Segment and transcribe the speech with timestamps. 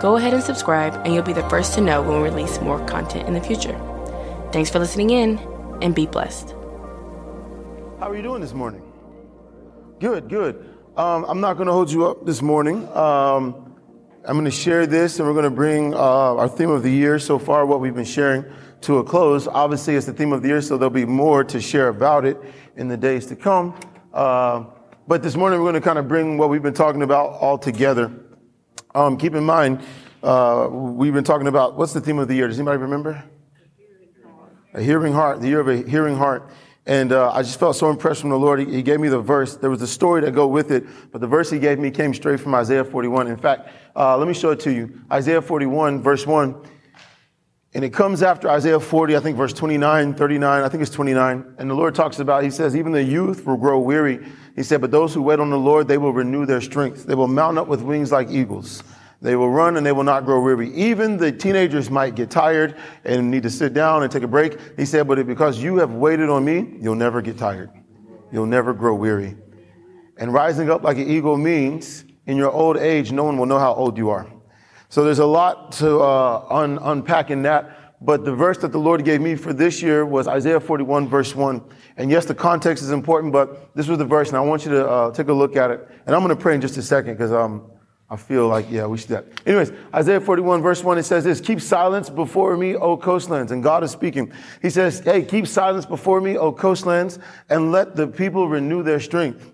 [0.00, 2.84] go ahead and subscribe, and you'll be the first to know when we release more
[2.86, 3.78] content in the future.
[4.52, 5.38] Thanks for listening in,
[5.82, 6.50] and be blessed.
[7.98, 8.82] How are you doing this morning?
[9.98, 10.76] Good, good.
[10.96, 12.86] Um, I'm not going to hold you up this morning.
[12.96, 13.74] Um,
[14.24, 16.90] I'm going to share this, and we're going to bring uh, our theme of the
[16.90, 18.44] year so far, what we've been sharing,
[18.82, 19.48] to a close.
[19.48, 22.36] Obviously, it's the theme of the year, so there'll be more to share about it
[22.76, 23.78] in the days to come.
[24.12, 24.64] Uh,
[25.08, 27.58] but this morning, we're going to kind of bring what we've been talking about all
[27.58, 28.12] together.
[28.98, 29.80] Um, keep in mind,
[30.24, 32.48] uh, we've been talking about what's the theme of the year?
[32.48, 33.22] Does anybody remember?
[34.74, 36.50] A hearing heart, the year of a hearing heart.
[36.84, 38.58] And uh, I just felt so impressed from the Lord.
[38.58, 39.54] He, he, gave me the verse.
[39.54, 42.12] There was a story to go with it, but the verse He gave me came
[42.12, 43.28] straight from Isaiah 41.
[43.28, 45.00] In fact, uh, let me show it to you.
[45.12, 46.60] Isaiah 41, verse 1.
[47.74, 51.54] And it comes after Isaiah 40, I think verse 29, 39, I think it's 29.
[51.58, 54.26] And the Lord talks about, He says, even the youth will grow weary.
[54.56, 57.04] He said, but those who wait on the Lord, they will renew their strength.
[57.04, 58.82] They will mount up with wings like eagles.
[59.20, 60.72] They will run and they will not grow weary.
[60.74, 64.58] Even the teenagers might get tired and need to sit down and take a break.
[64.78, 67.70] He said, but because you have waited on me, you'll never get tired.
[68.32, 69.36] You'll never grow weary.
[70.16, 73.58] And rising up like an eagle means in your old age, no one will know
[73.58, 74.30] how old you are.
[74.88, 77.88] So there's a lot to uh, un- unpack in that.
[78.00, 81.34] But the verse that the Lord gave me for this year was Isaiah 41, verse
[81.34, 81.62] 1.
[81.96, 84.70] And yes, the context is important, but this was the verse, and I want you
[84.70, 85.88] to uh, take a look at it.
[86.06, 87.68] And I'm going to pray in just a second because um,
[88.08, 89.08] I feel like, yeah, we should.
[89.08, 89.26] That.
[89.44, 93.50] Anyways, Isaiah 41, verse 1, it says this Keep silence before me, O coastlands.
[93.50, 94.32] And God is speaking.
[94.62, 97.18] He says, Hey, keep silence before me, O coastlands,
[97.50, 99.52] and let the people renew their strength.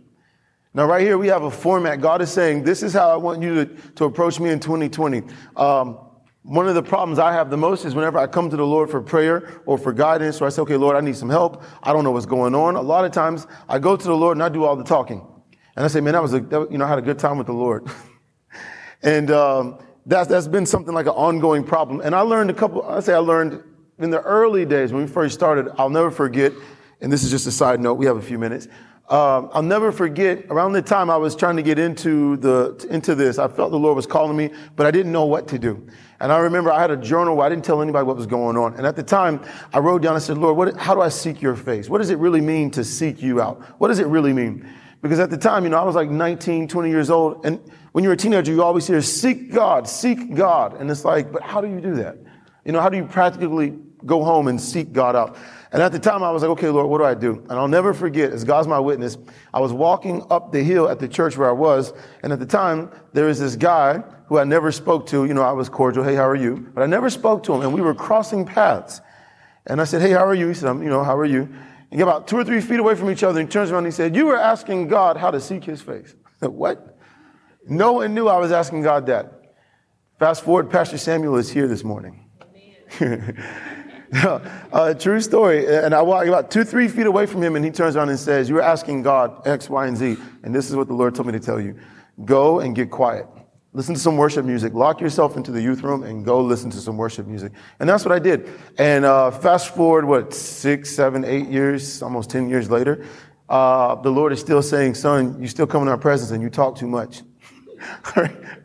[0.77, 2.01] Now, right here, we have a format.
[2.01, 5.23] God is saying, This is how I want you to, to approach me in 2020.
[5.57, 5.99] Um,
[6.43, 8.91] one of the problems I have the most is whenever I come to the Lord
[8.91, 11.63] for prayer or for guidance, or I say, okay, Lord, I need some help.
[11.83, 12.75] I don't know what's going on.
[12.75, 15.25] A lot of times I go to the Lord and I do all the talking.
[15.77, 17.39] And I say, man, that was a, that, you know, I had a good time
[17.39, 17.89] with the Lord.
[19.03, 22.01] and, um, that's, that's been something like an ongoing problem.
[22.01, 23.63] And I learned a couple, I say I learned
[23.99, 26.53] in the early days when we first started, I'll never forget,
[27.01, 28.69] and this is just a side note, we have a few minutes.
[29.07, 33.15] Um, I'll never forget around the time I was trying to get into the into
[33.15, 33.39] this.
[33.39, 35.87] I felt the Lord was calling me, but I didn't know what to do.
[36.21, 38.57] And I remember I had a journal where I didn't tell anybody what was going
[38.57, 38.73] on.
[38.77, 39.43] And at the time,
[39.75, 40.17] I wrote down.
[40.17, 41.91] I said, "Lord, what, how do I seek Your face?
[41.91, 43.61] What does it really mean to seek You out?
[43.79, 44.67] What does it really mean?"
[45.03, 47.61] Because at the time, you know, I was like 19, 20 years old, and
[47.93, 51.43] when you're a teenager, you always hear, "Seek God, seek God," and it's like, but
[51.43, 52.17] how do you do that?
[52.65, 53.75] You know, how do you practically
[54.07, 55.37] go home and seek God out?
[55.75, 57.45] And at the time, I was like, okay, Lord, what do I do?
[57.51, 59.19] And I'll never forget, as God's my witness,
[59.53, 61.93] I was walking up the hill at the church where I was.
[62.23, 65.25] And at the time, there was this guy who I never spoke to.
[65.25, 66.05] You know, I was cordial.
[66.05, 66.71] Hey, how are you?
[66.73, 67.63] But I never spoke to him.
[67.63, 69.01] And we were crossing paths.
[69.67, 70.47] And I said, hey, how are you?
[70.47, 71.53] He said, I'm, you know, how are you?
[71.91, 73.93] And about two or three feet away from each other, and he turns around and
[73.93, 76.15] he said, you were asking God how to seek his face.
[76.27, 76.97] I said, what?
[77.69, 79.57] No one knew I was asking God that.
[80.21, 82.31] Fast forward, Pastor Samuel is here this morning.
[84.73, 85.67] uh, true story.
[85.67, 88.19] And I walk about two, three feet away from him, and he turns around and
[88.19, 90.17] says, You are asking God X, Y, and Z.
[90.43, 91.79] And this is what the Lord told me to tell you
[92.25, 93.27] go and get quiet.
[93.73, 94.73] Listen to some worship music.
[94.73, 97.51] Lock yourself into the youth room and go listen to some worship music.
[97.81, 98.49] And that's what I did.
[98.79, 103.05] And uh, fast forward, what, six, seven, eight years, almost 10 years later,
[103.49, 106.51] uh, the Lord is still saying, Son, you still come in our presence and you
[106.51, 107.23] talk too much.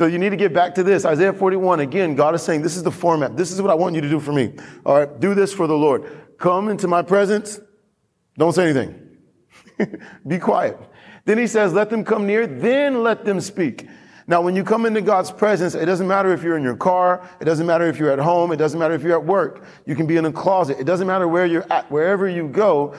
[0.00, 1.04] So you need to get back to this.
[1.04, 3.36] Isaiah 41, again, God is saying, this is the format.
[3.36, 4.54] This is what I want you to do for me.
[4.86, 6.38] All right, do this for the Lord.
[6.38, 7.60] Come into my presence.
[8.38, 9.18] Don't say anything.
[10.26, 10.78] Be quiet.
[11.26, 13.88] Then he says, let them come near, then let them speak.
[14.26, 17.28] Now, when you come into God's presence, it doesn't matter if you're in your car.
[17.38, 18.52] It doesn't matter if you're at home.
[18.52, 19.66] It doesn't matter if you're at work.
[19.84, 20.80] You can be in a closet.
[20.80, 21.90] It doesn't matter where you're at.
[21.90, 22.94] Wherever you go,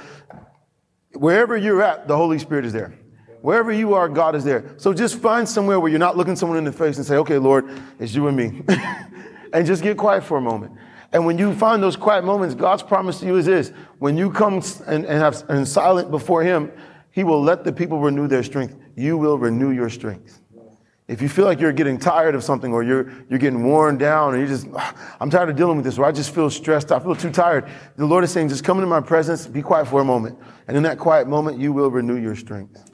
[1.13, 2.93] wherever you're at, the Holy Spirit is there.
[3.41, 4.75] Wherever you are, God is there.
[4.77, 7.37] So just find somewhere where you're not looking someone in the face and say, okay,
[7.37, 8.61] Lord, it's you and me.
[9.53, 10.73] and just get quiet for a moment.
[11.11, 13.69] And when you find those quiet moments, God's promise to you is this.
[13.99, 16.71] When you come and, and have and silent before Him,
[17.11, 18.77] He will let the people renew their strength.
[18.95, 20.39] You will renew your strength.
[21.07, 24.33] If you feel like you're getting tired of something or you're, you're getting worn down
[24.33, 26.89] or you just, ah, I'm tired of dealing with this or I just feel stressed,
[26.93, 29.89] I feel too tired, the Lord is saying, just come into my presence, be quiet
[29.89, 30.39] for a moment.
[30.69, 32.90] And in that quiet moment, you will renew your strength.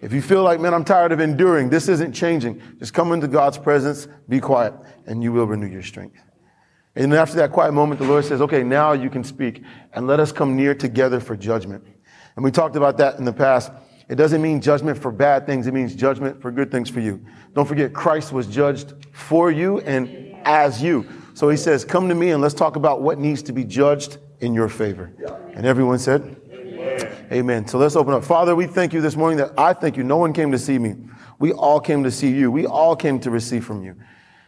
[0.00, 3.26] If you feel like, man, I'm tired of enduring, this isn't changing, just come into
[3.26, 4.72] God's presence, be quiet,
[5.06, 6.20] and you will renew your strength.
[6.94, 9.62] And after that quiet moment, the Lord says, okay, now you can speak
[9.92, 11.84] and let us come near together for judgment.
[12.36, 13.72] And we talked about that in the past.
[14.08, 15.66] It doesn't mean judgment for bad things.
[15.66, 17.24] It means judgment for good things for you.
[17.54, 21.06] Don't forget, Christ was judged for you and as you.
[21.34, 24.18] So he says, come to me and let's talk about what needs to be judged
[24.40, 25.12] in your favor.
[25.54, 26.36] And everyone said,
[27.30, 27.66] Amen.
[27.66, 28.24] So let's open up.
[28.24, 30.02] Father, we thank you this morning that I thank you.
[30.02, 30.96] No one came to see me.
[31.38, 32.50] We all came to see you.
[32.50, 33.96] We all came to receive from you.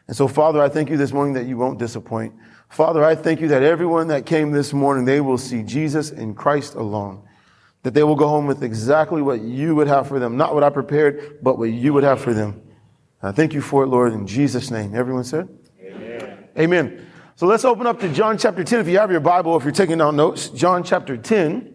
[0.07, 2.35] And so, Father, I thank you this morning that you won't disappoint.
[2.71, 6.35] Father, I thank you that everyone that came this morning, they will see Jesus in
[6.35, 7.23] Christ alone.
[7.83, 10.37] That they will go home with exactly what you would have for them.
[10.37, 12.63] Not what I prepared, but what you would have for them.
[13.23, 14.95] I thank you for it, Lord, in Jesus' name.
[14.95, 15.49] Everyone said?
[15.83, 16.49] Amen.
[16.59, 17.07] Amen.
[17.37, 18.81] So let's open up to John chapter 10.
[18.81, 21.70] If you have your Bible, if you're taking down notes, John chapter 10.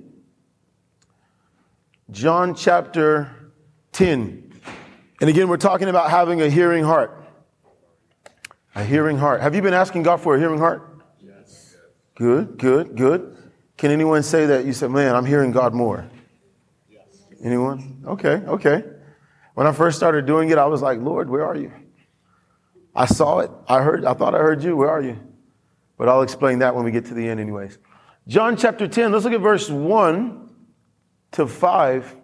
[2.11, 3.51] John chapter
[3.93, 4.51] 10.
[5.21, 7.23] And again, we're talking about having a hearing heart.
[8.75, 9.41] A hearing heart.
[9.41, 11.01] Have you been asking God for a hearing heart?
[11.19, 11.75] Yes.
[12.13, 13.35] Good, good, good.
[13.77, 16.07] Can anyone say that you said, man, I'm hearing God more?
[16.89, 17.23] Yes.
[17.43, 18.03] Anyone?
[18.05, 18.83] Okay, okay.
[19.55, 21.71] When I first started doing it, I was like, Lord, where are you?
[22.95, 23.49] I saw it.
[23.67, 24.77] I heard, I thought I heard you.
[24.77, 25.19] Where are you?
[25.97, 27.79] But I'll explain that when we get to the end, anyways.
[28.27, 30.44] John chapter 10, let's look at verse 1
[31.35, 32.15] to 5.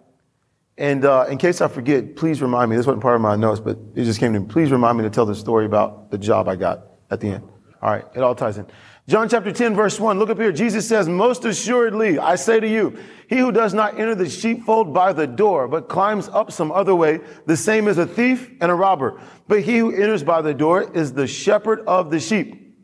[0.78, 2.76] And uh, in case I forget, please remind me.
[2.76, 4.46] This wasn't part of my notes, but it just came to me.
[4.46, 7.44] Please remind me to tell the story about the job I got at the end.
[7.82, 8.66] All right, it all ties in.
[9.08, 10.18] John chapter 10, verse 1.
[10.18, 10.52] Look up here.
[10.52, 12.96] Jesus says, Most assuredly, I say to you,
[13.28, 16.94] he who does not enter the sheepfold by the door, but climbs up some other
[16.94, 19.20] way, the same is a thief and a robber.
[19.48, 22.76] But he who enters by the door is the shepherd of the sheep.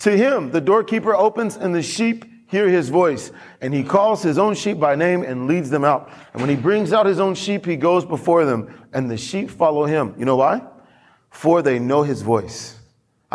[0.00, 4.38] To him, the doorkeeper opens and the sheep hear his voice, and he calls his
[4.38, 6.10] own sheep by name and leads them out.
[6.32, 9.50] And when he brings out his own sheep, he goes before them, and the sheep
[9.50, 10.14] follow him.
[10.18, 10.62] You know why?
[11.30, 12.78] For they know his voice.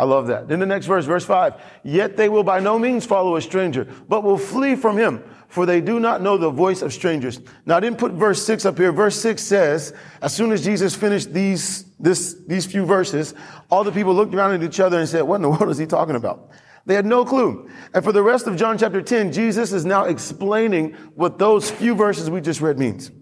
[0.00, 0.48] I love that.
[0.48, 3.86] Then the next verse, verse 5 Yet they will by no means follow a stranger,
[4.08, 7.38] but will flee from him, for they do not know the voice of strangers.
[7.66, 8.92] Now, I didn't put verse 6 up here.
[8.92, 9.92] Verse 6 says,
[10.22, 13.34] as soon as Jesus finished these, this, these few verses,
[13.68, 15.76] all the people looked around at each other and said, What in the world is
[15.76, 16.48] he talking about?
[16.90, 17.70] They had no clue.
[17.94, 21.94] And for the rest of John chapter 10, Jesus is now explaining what those few
[21.94, 23.12] verses we just read means.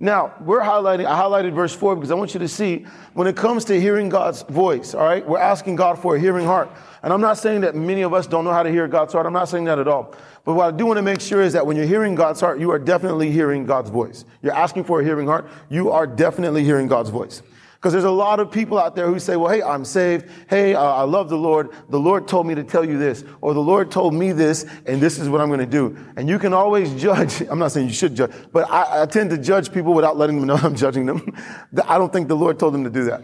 [0.00, 3.36] Now, we're highlighting, I highlighted verse 4 because I want you to see when it
[3.36, 6.70] comes to hearing God's voice, all right, we're asking God for a hearing heart.
[7.02, 9.26] And I'm not saying that many of us don't know how to hear God's heart.
[9.26, 10.14] I'm not saying that at all.
[10.46, 12.58] But what I do want to make sure is that when you're hearing God's heart,
[12.58, 14.24] you are definitely hearing God's voice.
[14.40, 15.46] You're asking for a hearing heart.
[15.68, 17.42] You are definitely hearing God's voice.
[17.78, 20.28] Because there's a lot of people out there who say, well, hey, I'm saved.
[20.50, 21.70] Hey, uh, I love the Lord.
[21.90, 23.24] The Lord told me to tell you this.
[23.40, 25.96] Or the Lord told me this, and this is what I'm going to do.
[26.16, 27.40] And you can always judge.
[27.42, 30.40] I'm not saying you should judge, but I, I tend to judge people without letting
[30.40, 31.32] them know I'm judging them.
[31.86, 33.22] I don't think the Lord told them to do that.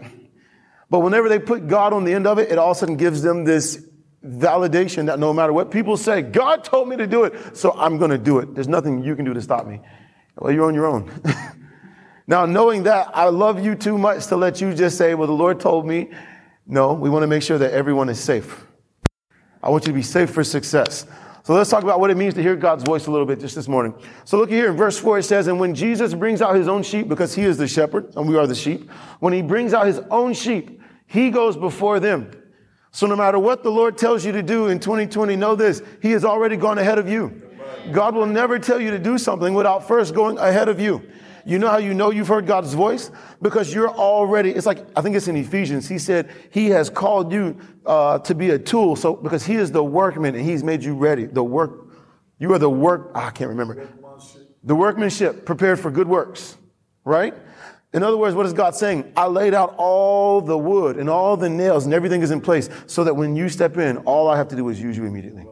[0.89, 2.95] But whenever they put God on the end of it, it all of a sudden
[2.95, 3.85] gives them this
[4.23, 7.97] validation that no matter what people say, God told me to do it, so I'm
[7.97, 8.55] going to do it.
[8.55, 9.81] There's nothing you can do to stop me.
[10.37, 11.11] Well, you're on your own.
[12.27, 15.33] Now, knowing that, I love you too much to let you just say, well, the
[15.33, 16.09] Lord told me.
[16.67, 18.65] No, we want to make sure that everyone is safe.
[19.61, 21.05] I want you to be safe for success.
[21.43, 23.53] So let's talk about what it means to hear God's voice a little bit just
[23.53, 23.93] this morning.
[24.23, 26.81] So look here in verse 4, it says, And when Jesus brings out his own
[26.81, 28.89] sheep, because he is the shepherd and we are the sheep,
[29.19, 32.31] when he brings out his own sheep, he goes before them.
[32.89, 36.11] So no matter what the Lord tells you to do in 2020, know this, he
[36.11, 37.43] has already gone ahead of you.
[37.91, 41.03] God will never tell you to do something without first going ahead of you.
[41.45, 43.11] You know how you know you've heard God's voice?
[43.39, 45.87] Because you're already, it's like, I think it's in Ephesians.
[45.87, 48.95] He said, He has called you uh, to be a tool.
[48.95, 51.25] So, because He is the workman and He's made you ready.
[51.25, 51.87] The work,
[52.39, 53.87] you are the work, ah, I can't remember.
[54.63, 56.57] The workmanship prepared for good works,
[57.03, 57.35] right?
[57.93, 59.13] In other words, what is God saying?
[59.15, 62.69] I laid out all the wood and all the nails and everything is in place
[62.87, 65.45] so that when you step in, all I have to do is use you immediately.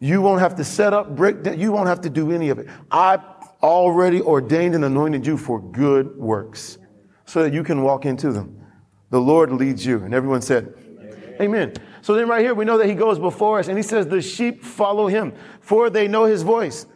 [0.00, 1.58] You won't have to set up, break down.
[1.58, 2.68] You won't have to do any of it.
[2.90, 3.18] I
[3.62, 6.78] already ordained and anointed you for good works
[7.24, 8.64] so that you can walk into them.
[9.10, 10.02] The Lord leads you.
[10.02, 11.36] And everyone said, Amen.
[11.40, 11.72] Amen.
[12.02, 14.22] So then, right here, we know that He goes before us and He says, The
[14.22, 16.86] sheep follow Him, for they know His voice.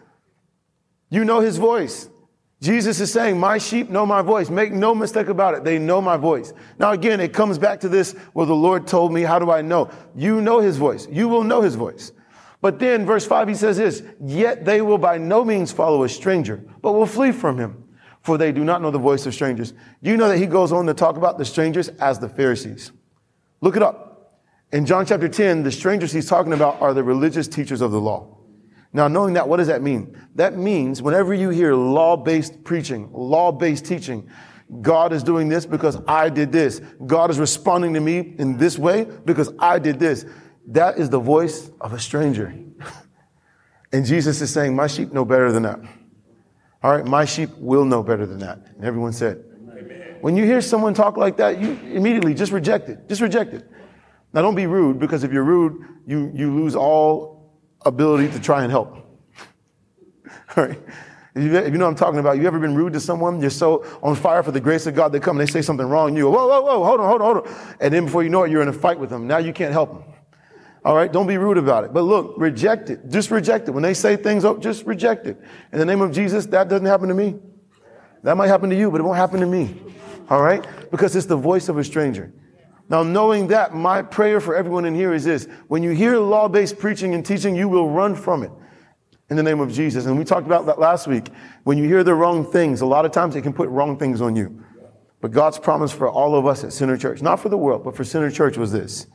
[1.10, 2.08] You know His voice.
[2.60, 4.48] Jesus is saying, My sheep know my voice.
[4.48, 5.64] Make no mistake about it.
[5.64, 6.52] They know my voice.
[6.78, 9.62] Now, again, it comes back to this well, the Lord told me, how do I
[9.62, 9.90] know?
[10.14, 11.08] You know His voice.
[11.10, 12.12] You will know His voice.
[12.62, 16.08] But then, verse 5, he says this Yet they will by no means follow a
[16.08, 17.84] stranger, but will flee from him,
[18.22, 19.72] for they do not know the voice of strangers.
[20.02, 22.92] Do you know that he goes on to talk about the strangers as the Pharisees?
[23.60, 24.40] Look it up.
[24.72, 28.00] In John chapter 10, the strangers he's talking about are the religious teachers of the
[28.00, 28.38] law.
[28.92, 30.16] Now, knowing that, what does that mean?
[30.36, 34.30] That means whenever you hear law based preaching, law based teaching,
[34.80, 36.80] God is doing this because I did this.
[37.06, 40.24] God is responding to me in this way because I did this
[40.68, 42.54] That is the voice of a stranger.
[43.92, 45.80] and Jesus is saying, My sheep know better than that.
[46.82, 48.58] All right, my sheep will know better than that.
[48.76, 50.16] And everyone said, Amen.
[50.20, 53.08] When you hear someone talk like that, you immediately just reject it.
[53.08, 53.68] Just reject it.
[54.32, 57.52] Now, don't be rude because if you're rude, you, you lose all
[57.84, 58.96] ability to try and help.
[60.56, 60.78] All right.
[61.34, 63.40] If you, if you know what I'm talking about, you ever been rude to someone?
[63.40, 65.86] You're so on fire for the grace of God, they come and they say something
[65.86, 66.14] wrong.
[66.16, 67.76] You go, whoa, whoa, whoa, hold on, hold on, hold on.
[67.80, 69.26] And then before you know it, you're in a fight with them.
[69.26, 70.11] Now you can't help them.
[70.84, 71.92] All right, don't be rude about it.
[71.92, 73.08] But look, reject it.
[73.08, 73.70] Just reject it.
[73.70, 75.40] When they say things, oh, just reject it.
[75.72, 77.36] In the name of Jesus, that doesn't happen to me.
[78.24, 79.80] That might happen to you, but it won't happen to me.
[80.28, 80.66] All right?
[80.90, 82.32] Because it's the voice of a stranger.
[82.88, 85.46] Now, knowing that, my prayer for everyone in here is this.
[85.68, 88.50] When you hear law based preaching and teaching, you will run from it
[89.30, 90.06] in the name of Jesus.
[90.06, 91.28] And we talked about that last week.
[91.64, 94.20] When you hear the wrong things, a lot of times it can put wrong things
[94.20, 94.64] on you.
[95.20, 97.96] But God's promise for all of us at Center Church, not for the world, but
[97.96, 99.06] for Center Church was this.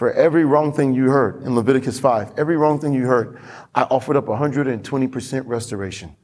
[0.00, 3.38] For every wrong thing you heard in Leviticus 5, every wrong thing you heard,
[3.74, 6.16] I offered up 120% restoration.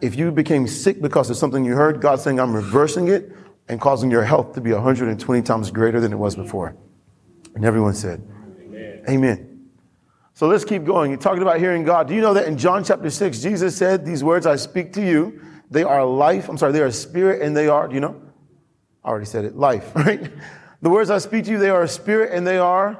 [0.00, 3.32] If you became sick because of something you heard, God's saying, I'm reversing it
[3.68, 6.76] and causing your health to be 120 times greater than it was before.
[7.56, 8.22] And everyone said,
[8.60, 9.02] Amen.
[9.08, 9.68] Amen.
[10.34, 11.10] So let's keep going.
[11.10, 12.06] You're talking about hearing God.
[12.06, 15.04] Do you know that in John chapter 6, Jesus said, These words I speak to
[15.04, 15.42] you,
[15.72, 16.48] they are life.
[16.48, 18.22] I'm sorry, they are spirit and they are, you know?
[19.02, 20.30] I already said it, life, right?
[20.82, 22.98] The words I speak to you, they are a spirit and they are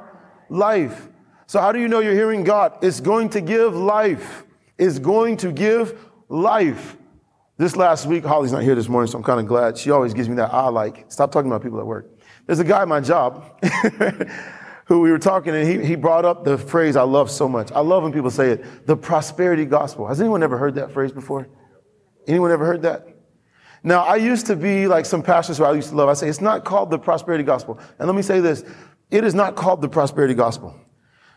[0.49, 1.09] life.
[1.47, 2.77] So how do you know you're hearing God?
[2.81, 4.43] It's going to give life.
[4.77, 6.97] It's going to give life.
[7.57, 9.77] This last week, Holly's not here this morning, so I'm kind of glad.
[9.77, 11.05] She always gives me that I like.
[11.09, 12.09] Stop talking about people at work.
[12.47, 13.63] There's a guy at my job
[14.85, 17.71] who we were talking, and he, he brought up the phrase I love so much.
[17.71, 20.07] I love when people say it the prosperity gospel.
[20.07, 21.47] Has anyone ever heard that phrase before?
[22.27, 23.07] Anyone ever heard that?
[23.83, 26.07] Now, I used to be like some pastors who I used to love.
[26.07, 27.79] I say it's not called the prosperity gospel.
[27.99, 28.63] And let me say this
[29.11, 30.75] it is not called the prosperity gospel.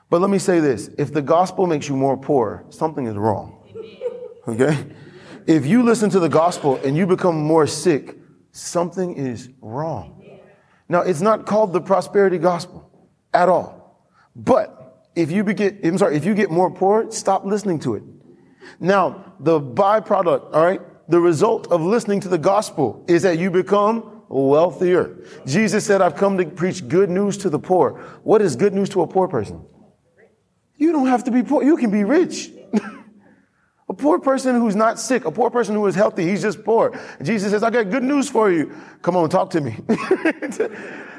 [0.09, 3.63] But let me say this if the gospel makes you more poor, something is wrong.
[4.47, 4.87] Okay?
[5.47, 8.17] If you listen to the gospel and you become more sick,
[8.53, 10.13] something is wrong.
[10.89, 12.91] Now, it's not called the prosperity gospel
[13.35, 14.07] at all.
[14.37, 18.03] But if you get, I'm sorry, if you get more poor, stop listening to it.
[18.79, 23.51] Now, the byproduct, all right, the result of listening to the gospel is that you
[23.51, 25.17] become wealthier.
[25.47, 28.01] Jesus said, I've come to preach good news to the poor.
[28.25, 29.65] What is good news to a poor person?
[30.77, 31.63] You don't have to be poor.
[31.63, 32.51] You can be rich.
[33.89, 36.99] a poor person who's not sick, a poor person who is healthy, he's just poor.
[37.23, 38.75] Jesus says, I got good news for you.
[39.03, 39.79] Come on, talk to me.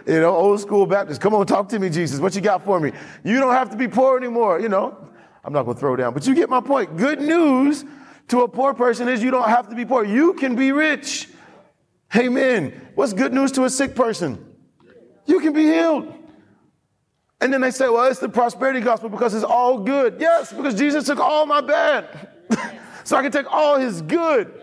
[0.06, 1.22] you know, old school Baptist.
[1.22, 2.20] Come on, talk to me, Jesus.
[2.20, 2.92] What you got for me?
[3.24, 4.96] You don't have to be poor anymore, you know.
[5.44, 6.98] I'm not going to throw down, but you get my point.
[6.98, 7.86] Good news
[8.30, 10.04] to a poor person is you don't have to be poor.
[10.04, 11.30] You can be rich.
[12.16, 12.90] Amen.
[12.96, 14.44] What's good news to a sick person?
[15.26, 16.14] You can be healed.
[17.40, 20.18] And then they say, well, it's the prosperity gospel because it's all good.
[20.20, 22.30] Yes, because Jesus took all my bad.
[23.04, 24.62] so I can take all his good.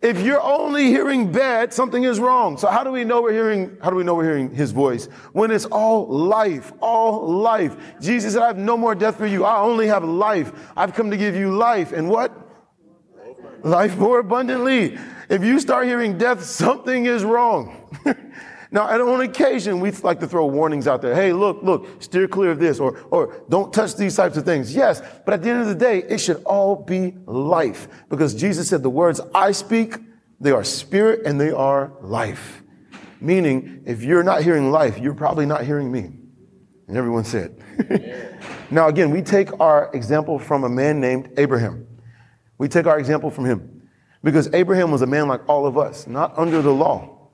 [0.00, 2.56] If you're only hearing bad, something is wrong.
[2.56, 5.06] So how do we know we're hearing, how do we know we're hearing his voice?
[5.32, 7.76] When it's all life, all life.
[8.00, 9.44] Jesus said, I have no more death for you.
[9.44, 10.52] I only have life.
[10.76, 11.92] I've come to give you life.
[11.92, 12.47] And what?
[13.62, 14.98] Life more abundantly.
[15.28, 17.90] If you start hearing death, something is wrong.
[18.70, 21.14] now, on occasion, we like to throw warnings out there.
[21.14, 24.74] Hey, look, look, steer clear of this, or, or don't touch these types of things.
[24.74, 27.88] Yes, but at the end of the day, it should all be life.
[28.08, 29.96] Because Jesus said, the words I speak,
[30.40, 32.62] they are spirit and they are life.
[33.20, 36.12] Meaning, if you're not hearing life, you're probably not hearing me.
[36.86, 37.60] And everyone said.
[38.70, 41.87] now, again, we take our example from a man named Abraham.
[42.58, 43.88] We take our example from him
[44.22, 47.30] because Abraham was a man like all of us, not under the law.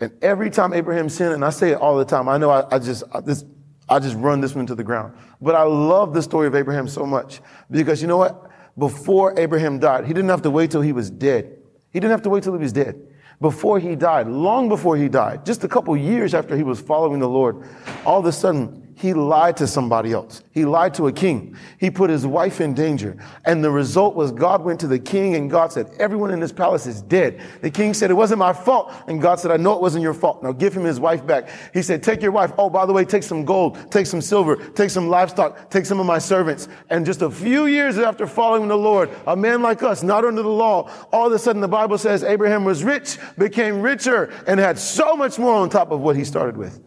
[0.00, 2.74] And every time Abraham sinned, and I say it all the time, I know I,
[2.74, 3.44] I just, I, this,
[3.88, 5.14] I just run this one to the ground.
[5.40, 8.50] But I love the story of Abraham so much because you know what?
[8.78, 11.58] Before Abraham died, he didn't have to wait till he was dead.
[11.90, 13.00] He didn't have to wait till he was dead.
[13.40, 17.20] Before he died, long before he died, just a couple years after he was following
[17.20, 17.68] the Lord,
[18.06, 20.44] all of a sudden, he lied to somebody else.
[20.52, 21.56] He lied to a king.
[21.80, 23.16] He put his wife in danger.
[23.44, 26.52] And the result was God went to the king and God said, everyone in this
[26.52, 27.40] palace is dead.
[27.62, 28.92] The king said, it wasn't my fault.
[29.08, 30.44] And God said, I know it wasn't your fault.
[30.44, 31.48] Now give him his wife back.
[31.74, 32.52] He said, take your wife.
[32.56, 35.98] Oh, by the way, take some gold, take some silver, take some livestock, take some
[35.98, 36.68] of my servants.
[36.88, 40.42] And just a few years after following the Lord, a man like us, not under
[40.42, 44.60] the law, all of a sudden the Bible says Abraham was rich, became richer, and
[44.60, 46.80] had so much more on top of what he started with.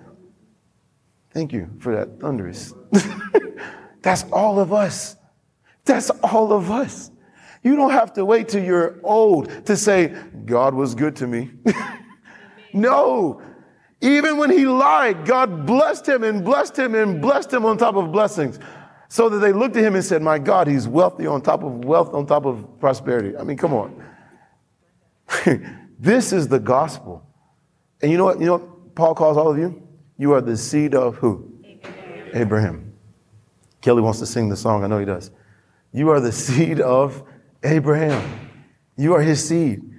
[1.36, 2.74] Thank you for that thunderous.
[4.02, 5.18] That's all of us.
[5.84, 7.12] That's all of us.
[7.62, 10.16] You don't have to wait till you're old to say,
[10.46, 11.52] God was good to me.
[12.74, 13.42] no.
[14.00, 17.96] Even when he lied, God blessed him and blessed him and blessed him on top
[17.96, 18.58] of blessings.
[19.10, 21.84] So that they looked at him and said, My God, he's wealthy on top of
[21.84, 23.36] wealth, on top of prosperity.
[23.36, 24.02] I mean, come on.
[26.00, 27.28] this is the gospel.
[28.02, 28.40] And you know what?
[28.40, 29.85] You know what Paul calls all of you?
[30.18, 31.52] You are the seed of who?
[31.64, 32.30] Abraham.
[32.34, 32.94] Abraham.
[33.82, 34.84] Kelly wants to sing the song.
[34.84, 35.32] I know he does.
[35.92, 37.24] You are the seed of
[37.64, 38.50] Abraham.
[38.98, 39.95] You are his seed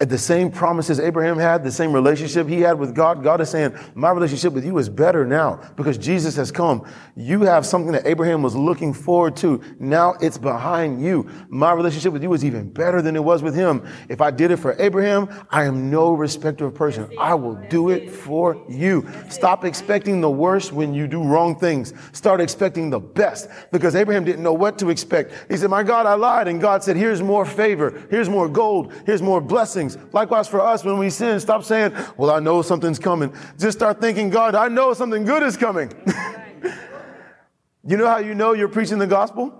[0.00, 3.50] at the same promises Abraham had, the same relationship he had with God, God is
[3.50, 6.86] saying, my relationship with you is better now because Jesus has come.
[7.16, 9.60] You have something that Abraham was looking forward to.
[9.80, 11.28] Now it's behind you.
[11.48, 13.84] My relationship with you is even better than it was with him.
[14.08, 17.10] If I did it for Abraham, I am no respecter of person.
[17.18, 19.04] I will do it for you.
[19.28, 21.92] Stop expecting the worst when you do wrong things.
[22.12, 25.32] Start expecting the best because Abraham didn't know what to expect.
[25.50, 26.46] He said, my God, I lied.
[26.46, 28.06] And God said, here's more favor.
[28.10, 28.92] Here's more gold.
[29.04, 30.12] Here's more blessings things.
[30.12, 33.32] Likewise for us, when we sin, stop saying, well, I know something's coming.
[33.58, 35.92] Just start thinking, God, I know something good is coming.
[37.84, 39.54] you know how you know you're preaching the gospel?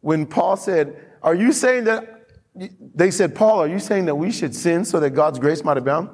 [0.00, 2.28] When Paul said, are you saying that,
[2.94, 5.76] they said, Paul, are you saying that we should sin so that God's grace might
[5.76, 6.10] abound?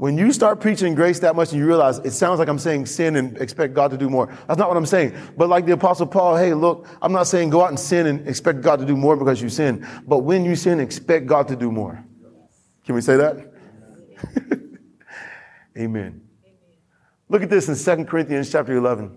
[0.00, 2.86] When you start preaching grace that much and you realize it sounds like I'm saying
[2.86, 4.34] sin and expect God to do more.
[4.48, 5.14] That's not what I'm saying.
[5.36, 8.26] But like the apostle Paul, hey, look, I'm not saying go out and sin and
[8.26, 9.86] expect God to do more because you sin.
[10.06, 12.02] But when you sin, expect God to do more.
[12.90, 13.52] Can we say that?
[15.78, 16.22] Amen.
[17.28, 19.16] Look at this in 2 Corinthians chapter 11.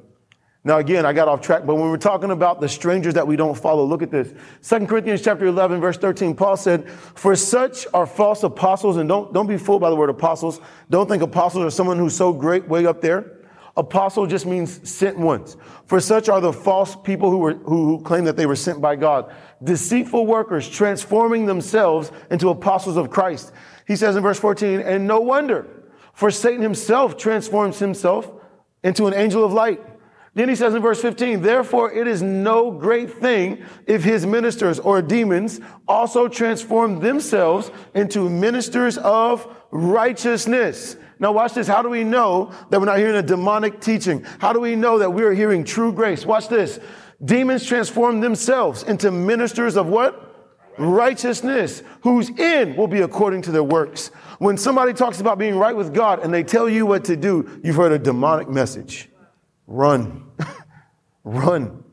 [0.64, 3.36] Now, again, I got off track, but when we're talking about the strangers that we
[3.36, 4.32] don't follow, look at this.
[4.62, 9.34] 2 Corinthians chapter 11, verse 13, Paul said, For such are false apostles, and don't,
[9.34, 10.62] don't be fooled by the word apostles.
[10.92, 13.40] Don't think apostles are someone who's so great way up there.
[13.76, 15.58] Apostle just means sent ones.
[15.86, 18.96] For such are the false people who, were, who, claim that they were sent by
[18.96, 19.34] God.
[19.64, 23.52] Deceitful workers transforming themselves into apostles of Christ.
[23.88, 25.68] He says in verse 14, and no wonder,
[26.14, 28.32] for Satan himself transforms himself
[28.84, 29.82] into an angel of light.
[30.36, 34.80] Then he says in verse 15, therefore it is no great thing if his ministers
[34.80, 40.96] or demons also transform themselves into ministers of righteousness.
[41.20, 41.68] Now watch this.
[41.68, 44.24] How do we know that we're not hearing a demonic teaching?
[44.40, 46.26] How do we know that we are hearing true grace?
[46.26, 46.80] Watch this.
[47.24, 50.32] Demons transform themselves into ministers of what?
[50.80, 54.08] Righteousness, whose end will be according to their works.
[54.40, 57.62] When somebody talks about being right with God and they tell you what to do,
[57.64, 59.10] you've heard a demonic message.
[59.68, 60.24] Run.
[61.24, 61.84] Run.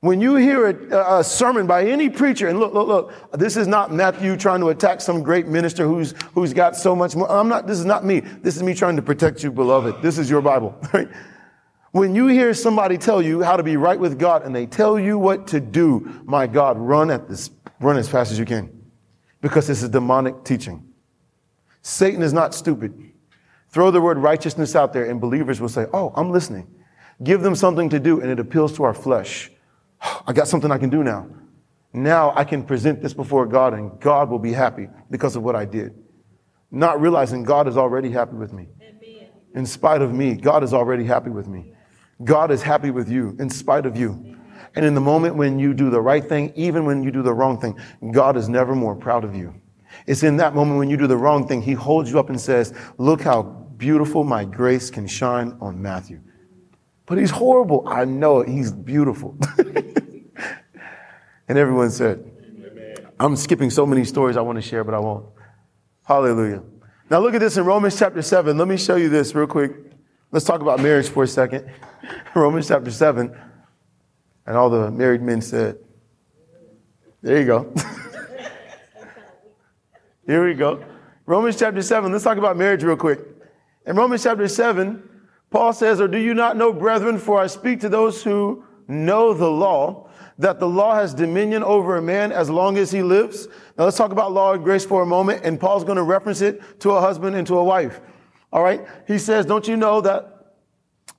[0.00, 3.68] When you hear a, a, sermon by any preacher, and look, look, look, this is
[3.68, 7.30] not Matthew trying to attack some great minister who's, who's got so much more.
[7.30, 8.18] I'm not, this is not me.
[8.18, 10.02] This is me trying to protect you, beloved.
[10.02, 11.08] This is your Bible, right?
[11.92, 14.98] When you hear somebody tell you how to be right with God and they tell
[14.98, 18.90] you what to do, my God, run at this, run as fast as you can.
[19.40, 20.84] Because this is demonic teaching.
[21.82, 23.12] Satan is not stupid.
[23.68, 26.66] Throw the word righteousness out there and believers will say, Oh, I'm listening.
[27.22, 29.50] Give them something to do and it appeals to our flesh.
[30.26, 31.28] I got something I can do now.
[31.92, 35.54] Now I can present this before God and God will be happy because of what
[35.54, 35.94] I did.
[36.70, 38.68] Not realizing God is already happy with me.
[39.54, 41.74] In spite of me, God is already happy with me.
[42.24, 44.36] God is happy with you in spite of you.
[44.74, 47.34] And in the moment when you do the right thing, even when you do the
[47.34, 47.78] wrong thing,
[48.10, 49.54] God is never more proud of you.
[50.06, 52.40] It's in that moment when you do the wrong thing, He holds you up and
[52.40, 56.20] says, Look how beautiful my grace can shine on Matthew.
[57.12, 57.86] But he's horrible.
[57.86, 58.40] I know.
[58.40, 59.36] He's beautiful.
[61.46, 62.24] and everyone said,
[63.20, 65.26] I'm skipping so many stories I want to share, but I won't.
[66.04, 66.62] Hallelujah.
[67.10, 68.56] Now look at this in Romans chapter 7.
[68.56, 69.72] Let me show you this real quick.
[70.30, 71.70] Let's talk about marriage for a second.
[72.34, 73.38] Romans chapter 7.
[74.46, 75.76] And all the married men said,
[77.20, 77.74] There you go.
[80.26, 80.82] Here we go.
[81.26, 82.10] Romans chapter 7.
[82.10, 83.20] Let's talk about marriage real quick.
[83.84, 85.10] In Romans chapter 7,
[85.52, 89.34] Paul says, Or do you not know, brethren, for I speak to those who know
[89.34, 93.46] the law, that the law has dominion over a man as long as he lives?
[93.76, 96.40] Now let's talk about law and grace for a moment, and Paul's going to reference
[96.40, 98.00] it to a husband and to a wife.
[98.50, 98.84] All right?
[99.06, 100.56] He says, Don't you know that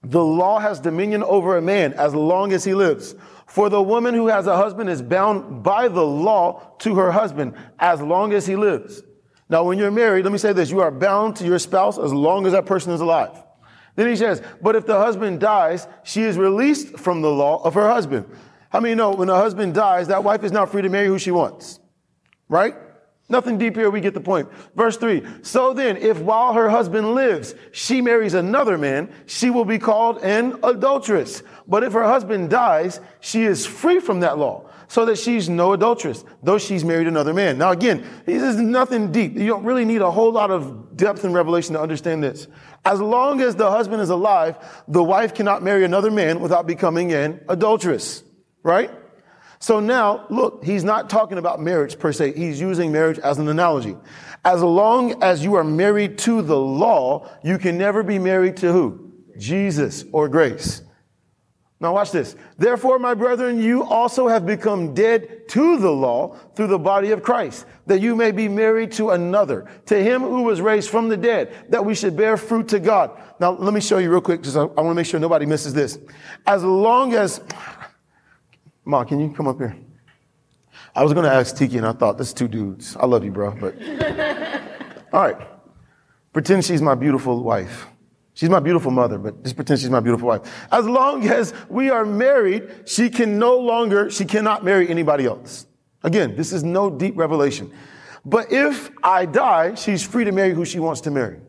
[0.01, 3.15] the law has dominion over a man as long as he lives?
[3.45, 7.53] For the woman who has a husband is bound by the law to her husband
[7.77, 9.03] as long as he lives.
[9.47, 12.11] Now, when you're married, let me say this you are bound to your spouse as
[12.11, 13.43] long as that person is alive.
[13.95, 17.75] Then he says, but if the husband dies, she is released from the law of
[17.75, 18.25] her husband.
[18.69, 21.19] How many know when a husband dies, that wife is now free to marry who
[21.19, 21.79] she wants?
[22.49, 22.75] Right?
[23.29, 24.49] Nothing deep here, we get the point.
[24.75, 29.65] Verse 3 So then, if while her husband lives, she marries another man, she will
[29.65, 31.41] be called an adulteress.
[31.67, 34.69] But if her husband dies, she is free from that law.
[34.93, 37.57] So that she's no adulteress, though she's married another man.
[37.57, 39.35] Now, again, this is nothing deep.
[39.35, 42.45] You don't really need a whole lot of depth and revelation to understand this.
[42.85, 44.55] As long as the husband is alive,
[44.87, 48.23] the wife cannot marry another man without becoming an adulteress,
[48.61, 48.91] right?
[49.57, 52.33] So now, look, he's not talking about marriage per se.
[52.33, 53.97] He's using marriage as an analogy.
[54.45, 58.71] As long as you are married to the law, you can never be married to
[58.71, 59.11] who?
[59.39, 60.83] Jesus or grace.
[61.79, 62.35] Now watch this.
[62.57, 67.23] Therefore, my brethren, you also have become dead to the law through the body of
[67.23, 71.17] Christ, that you may be married to another, to him who was raised from the
[71.17, 73.11] dead, that we should bear fruit to God.
[73.39, 75.45] Now, let me show you real quick, because I, I want to make sure nobody
[75.45, 75.99] misses this.
[76.47, 77.41] As long as,
[78.85, 79.75] Ma, can you come up here?
[80.95, 82.95] I was going to ask Tiki, and I thought, this two dudes.
[82.95, 83.75] I love you, bro, but.
[85.13, 85.47] All right.
[86.33, 87.87] Pretend she's my beautiful wife.
[88.35, 90.41] She's my beautiful mother, but just pretend she's my beautiful wife.
[90.71, 95.67] As long as we are married, she can no longer, she cannot marry anybody else.
[96.01, 97.71] Again, this is no deep revelation.
[98.25, 101.39] But if I die, she's free to marry who she wants to marry.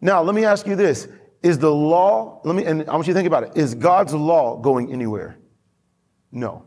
[0.00, 1.08] Now, let me ask you this.
[1.42, 3.56] Is the law, let me, and I want you to think about it.
[3.56, 5.38] Is God's law going anywhere?
[6.30, 6.64] No.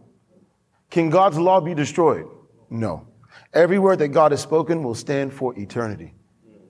[0.89, 2.26] Can God's law be destroyed?
[2.71, 3.08] No.
[3.54, 6.15] Every word that God has spoken will stand for eternity.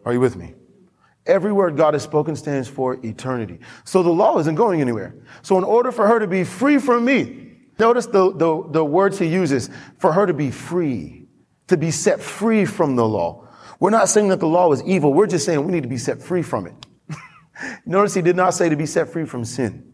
[0.04, 0.54] Are you with me?
[1.26, 3.60] Every word God has spoken stands for eternity.
[3.86, 5.16] So the law isn't going anywhere.
[5.42, 9.20] So in order for her to be free from me, notice the, the, the words
[9.20, 11.28] he uses, for her to be free,
[11.68, 13.48] to be set free from the law.
[13.80, 15.14] We're not saying that the law is evil.
[15.14, 16.86] We're just saying we need to be set free from it.
[17.86, 19.94] notice he did not say to be set free from sin.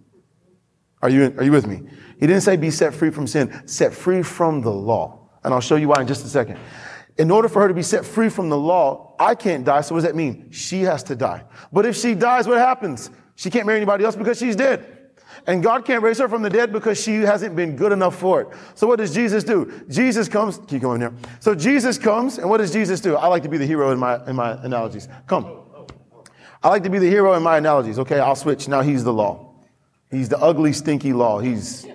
[1.01, 1.81] Are you, are you with me?
[2.19, 5.29] He didn't say be set free from sin, set free from the law.
[5.43, 6.59] And I'll show you why in just a second
[7.19, 9.81] in order for her to be set free from the law, I can't die.
[9.81, 10.51] So what does that mean?
[10.51, 11.43] She has to die.
[11.71, 13.11] But if she dies, what happens?
[13.35, 14.95] She can't marry anybody else because she's dead.
[15.45, 18.41] And God can't raise her from the dead because she hasn't been good enough for
[18.41, 18.47] it.
[18.73, 19.83] So what does Jesus do?
[19.89, 21.13] Jesus comes, keep going here.
[21.41, 23.17] So Jesus comes, and what does Jesus do?
[23.17, 25.09] I like to be the hero in my, in my analogies.
[25.27, 25.59] Come.
[26.63, 27.99] I like to be the hero in my analogies.
[27.99, 28.69] Okay, I'll switch.
[28.69, 29.55] Now he's the law.
[30.09, 31.39] He's the ugly, stinky law.
[31.39, 31.85] He's,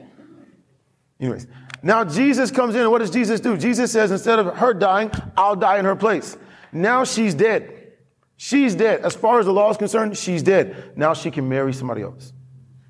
[1.18, 1.46] anyways.
[1.84, 3.58] Now Jesus comes in, and what does Jesus do?
[3.58, 6.34] Jesus says, instead of her dying, I'll die in her place.
[6.72, 7.92] Now she's dead.
[8.38, 9.02] She's dead.
[9.02, 10.92] As far as the law is concerned, she's dead.
[10.96, 12.32] Now she can marry somebody else.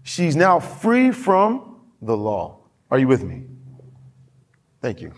[0.05, 2.61] She's now free from the law.
[2.89, 3.43] Are you with me?
[4.81, 5.13] Thank you.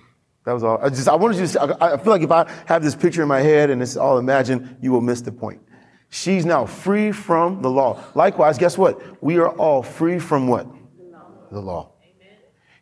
[0.47, 0.79] That was all.
[0.81, 3.21] I just, I wanted you to, see, I feel like if I have this picture
[3.21, 5.61] in my head and it's all imagined, you will miss the point.
[6.09, 8.03] She's now free from the law.
[8.15, 9.23] Likewise, guess what?
[9.23, 10.67] We are all free from what?
[10.97, 11.27] The law.
[11.51, 11.93] The law.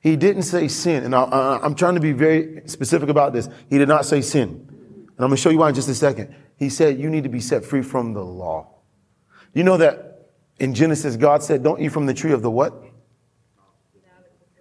[0.05, 1.03] He didn't say sin.
[1.05, 3.49] And I, am trying to be very specific about this.
[3.71, 4.51] He did not say sin.
[4.69, 6.37] And I'm going to show you why in just a second.
[6.59, 8.69] He said, you need to be set free from the law.
[9.55, 12.75] You know that in Genesis, God said, don't eat from the tree of the what?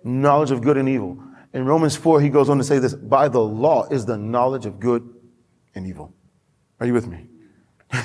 [0.01, 1.21] Knowledge of good and evil.
[1.53, 4.65] In Romans 4, he goes on to say this, by the law is the knowledge
[4.65, 5.13] of good
[5.75, 6.13] and evil.
[6.79, 7.27] Are you with me?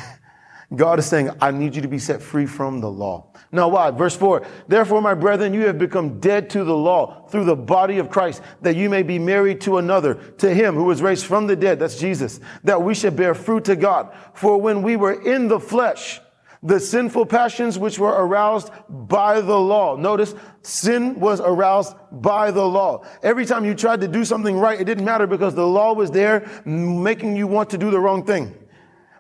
[0.74, 3.32] God is saying, I need you to be set free from the law.
[3.50, 3.90] Now why?
[3.90, 4.46] Verse 4.
[4.66, 8.42] Therefore, my brethren, you have become dead to the law through the body of Christ,
[8.60, 11.78] that you may be married to another, to him who was raised from the dead,
[11.78, 14.14] that's Jesus, that we should bear fruit to God.
[14.34, 16.20] For when we were in the flesh,
[16.62, 19.96] the sinful passions which were aroused by the law.
[19.96, 23.04] Notice, sin was aroused by the law.
[23.22, 26.10] Every time you tried to do something right, it didn't matter because the law was
[26.10, 28.54] there making you want to do the wrong thing.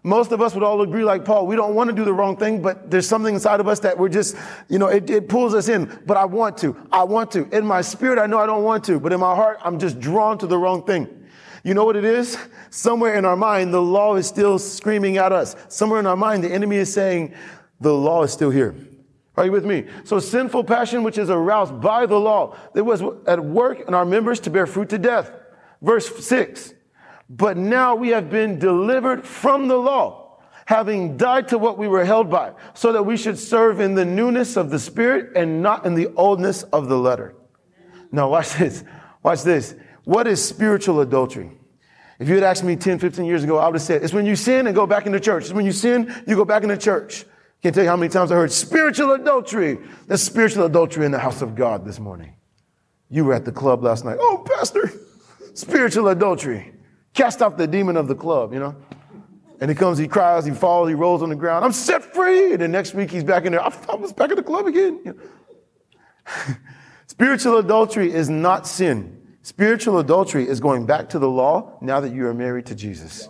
[0.04, 2.36] Most of us would all agree, like Paul, we don't want to do the wrong
[2.36, 4.36] thing, but there's something inside of us that we're just,
[4.68, 6.00] you know, it, it pulls us in.
[6.06, 6.76] But I want to.
[6.92, 7.48] I want to.
[7.48, 9.98] In my spirit, I know I don't want to, but in my heart, I'm just
[9.98, 11.08] drawn to the wrong thing.
[11.64, 12.38] You know what it is?
[12.70, 15.56] Somewhere in our mind, the law is still screaming at us.
[15.68, 17.34] Somewhere in our mind, the enemy is saying,
[17.80, 18.76] the law is still here.
[19.36, 19.86] Are you with me?
[20.04, 24.04] So sinful passion, which is aroused by the law, it was at work in our
[24.04, 25.30] members to bear fruit to death.
[25.82, 26.74] Verse six.
[27.28, 32.04] But now we have been delivered from the law, having died to what we were
[32.04, 35.84] held by, so that we should serve in the newness of the spirit and not
[35.84, 37.34] in the oldness of the letter.
[38.10, 38.82] Now watch this.
[39.22, 39.74] Watch this.
[40.04, 41.50] What is spiritual adultery?
[42.18, 44.26] If you had asked me 10, 15 years ago, I would have said, it's when
[44.26, 45.44] you sin and go back into church.
[45.44, 47.26] It's when you sin, you go back into church.
[47.62, 49.78] Can't tell you how many times I heard spiritual adultery.
[50.06, 52.34] There's spiritual adultery in the house of God this morning.
[53.10, 54.16] You were at the club last night.
[54.18, 54.90] Oh, pastor,
[55.54, 56.72] spiritual adultery
[57.18, 58.76] cast off the demon of the club, you know?
[59.60, 61.64] And he comes, he cries, he falls, he rolls on the ground.
[61.64, 62.52] I'm set free.
[62.52, 63.60] And the next week he's back in there.
[63.60, 65.00] I was back at the club again.
[65.04, 66.54] You know?
[67.08, 69.36] Spiritual adultery is not sin.
[69.42, 73.28] Spiritual adultery is going back to the law now that you are married to Jesus.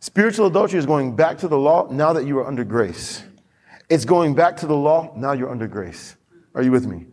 [0.00, 3.22] Spiritual adultery is going back to the law now that you are under grace.
[3.90, 6.16] It's going back to the law now you're under grace.
[6.54, 7.06] Are you with me?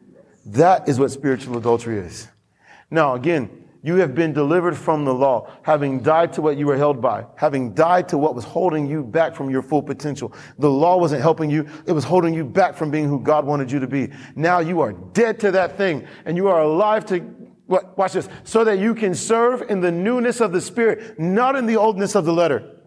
[0.46, 2.30] That is what spiritual adultery is.
[2.90, 6.78] Now, again, you have been delivered from the law, having died to what you were
[6.78, 10.34] held by, having died to what was holding you back from your full potential.
[10.58, 11.68] The law wasn't helping you.
[11.86, 14.10] It was holding you back from being who God wanted you to be.
[14.36, 17.20] Now you are dead to that thing and you are alive to
[17.66, 17.98] what?
[17.98, 18.30] Watch this.
[18.44, 22.16] So that you can serve in the newness of the spirit, not in the oldness
[22.16, 22.83] of the letter.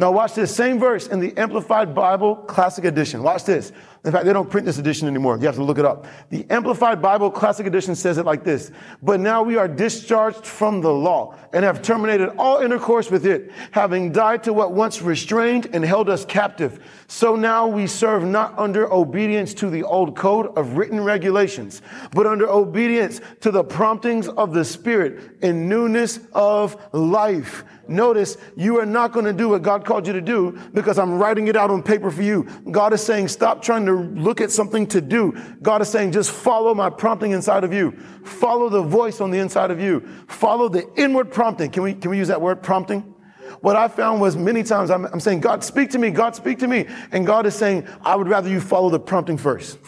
[0.00, 3.22] Now watch this same verse in the Amplified Bible Classic Edition.
[3.22, 3.70] Watch this.
[4.02, 5.36] In fact, they don't print this edition anymore.
[5.36, 6.06] You have to look it up.
[6.30, 8.70] The Amplified Bible Classic Edition says it like this.
[9.02, 13.52] But now we are discharged from the law and have terminated all intercourse with it,
[13.72, 16.82] having died to what once restrained and held us captive.
[17.08, 21.82] So now we serve not under obedience to the old code of written regulations,
[22.12, 27.64] but under obedience to the promptings of the Spirit in newness of life.
[27.90, 31.18] Notice you are not going to do what God called you to do because I'm
[31.18, 32.44] writing it out on paper for you.
[32.70, 35.32] God is saying, stop trying to look at something to do.
[35.60, 37.90] God is saying, just follow my prompting inside of you.
[38.24, 40.06] Follow the voice on the inside of you.
[40.28, 41.72] Follow the inward prompting.
[41.72, 43.12] Can we, can we use that word prompting?
[43.60, 46.10] What I found was many times I'm, I'm saying, God, speak to me.
[46.10, 46.86] God, speak to me.
[47.10, 49.78] And God is saying, I would rather you follow the prompting first.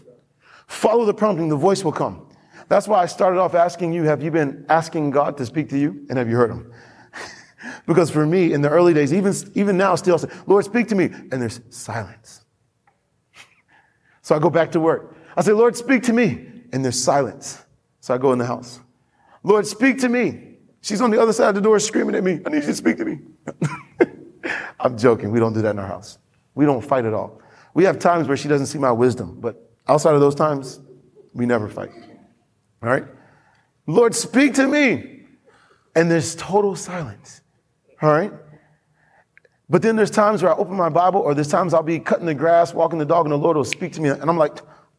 [0.66, 1.48] Follow the prompting.
[1.48, 2.28] The voice will come.
[2.68, 5.78] That's why I started off asking you, have you been asking God to speak to
[5.78, 6.04] you?
[6.08, 6.72] And have you heard him?
[7.86, 10.94] Because for me, in the early days, even, even now, still, say, Lord, speak to
[10.94, 11.04] me.
[11.04, 12.44] And there's silence.
[14.24, 15.16] So I go back to work.
[15.36, 16.46] I say, Lord, speak to me.
[16.72, 17.60] And there's silence.
[17.98, 18.78] So I go in the house.
[19.42, 20.58] Lord, speak to me.
[20.80, 22.40] She's on the other side of the door screaming at me.
[22.46, 23.18] I need you to speak to me.
[24.80, 25.32] I'm joking.
[25.32, 26.18] We don't do that in our house.
[26.54, 27.40] We don't fight at all.
[27.74, 30.80] We have times where she doesn't see my wisdom, but outside of those times,
[31.32, 31.90] we never fight.
[32.82, 33.04] All right?
[33.86, 35.24] Lord, speak to me.
[35.94, 37.41] And there's total silence.
[38.02, 38.32] All right?
[39.70, 42.26] But then there's times where I open my Bible, or there's times I'll be cutting
[42.26, 44.10] the grass, walking the dog, and the Lord will speak to me.
[44.10, 44.58] And I'm like,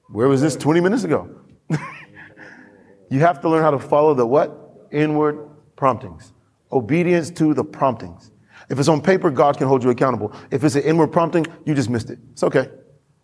[0.10, 1.30] where was this 20 minutes ago?
[3.10, 4.88] you have to learn how to follow the what?
[4.92, 6.34] Inward promptings.
[6.72, 8.32] Obedience to the promptings.
[8.70, 10.34] If it's on paper, God can hold you accountable.
[10.50, 12.18] If it's an inward prompting, you just missed it.
[12.32, 12.70] It's okay.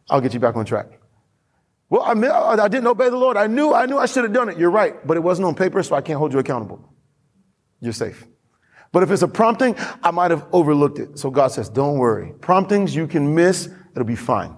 [0.09, 0.99] I'll get you back on track.
[1.89, 2.11] Well, I,
[2.63, 3.37] I didn't obey the Lord.
[3.37, 4.57] I knew, I knew I should have done it.
[4.57, 4.95] You're right.
[5.07, 6.93] But it wasn't on paper, so I can't hold you accountable.
[7.79, 8.27] You're safe.
[8.91, 11.19] But if it's a prompting, I might have overlooked it.
[11.19, 12.33] So God says, don't worry.
[12.41, 14.57] Promptings you can miss, it'll be fine.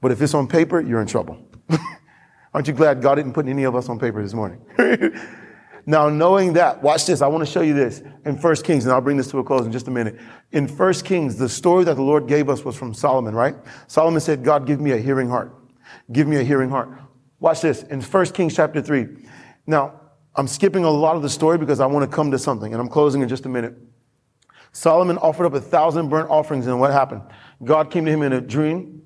[0.00, 1.38] But if it's on paper, you're in trouble.
[2.54, 4.60] Aren't you glad God didn't put any of us on paper this morning?
[5.86, 7.22] now, knowing that, watch this.
[7.22, 9.44] I want to show you this in First Kings, and I'll bring this to a
[9.44, 10.18] close in just a minute.
[10.52, 13.56] In First Kings, the story that the Lord gave us was from Solomon, right?
[13.86, 15.54] Solomon said, God, give me a hearing heart.
[16.12, 16.90] Give me a hearing heart.
[17.38, 19.06] Watch this in First Kings chapter 3.
[19.66, 19.99] Now,
[20.36, 22.80] I'm skipping a lot of the story because I want to come to something, and
[22.80, 23.74] I'm closing in just a minute.
[24.72, 27.22] Solomon offered up a thousand burnt offerings, and what happened?
[27.64, 28.99] God came to him in a dream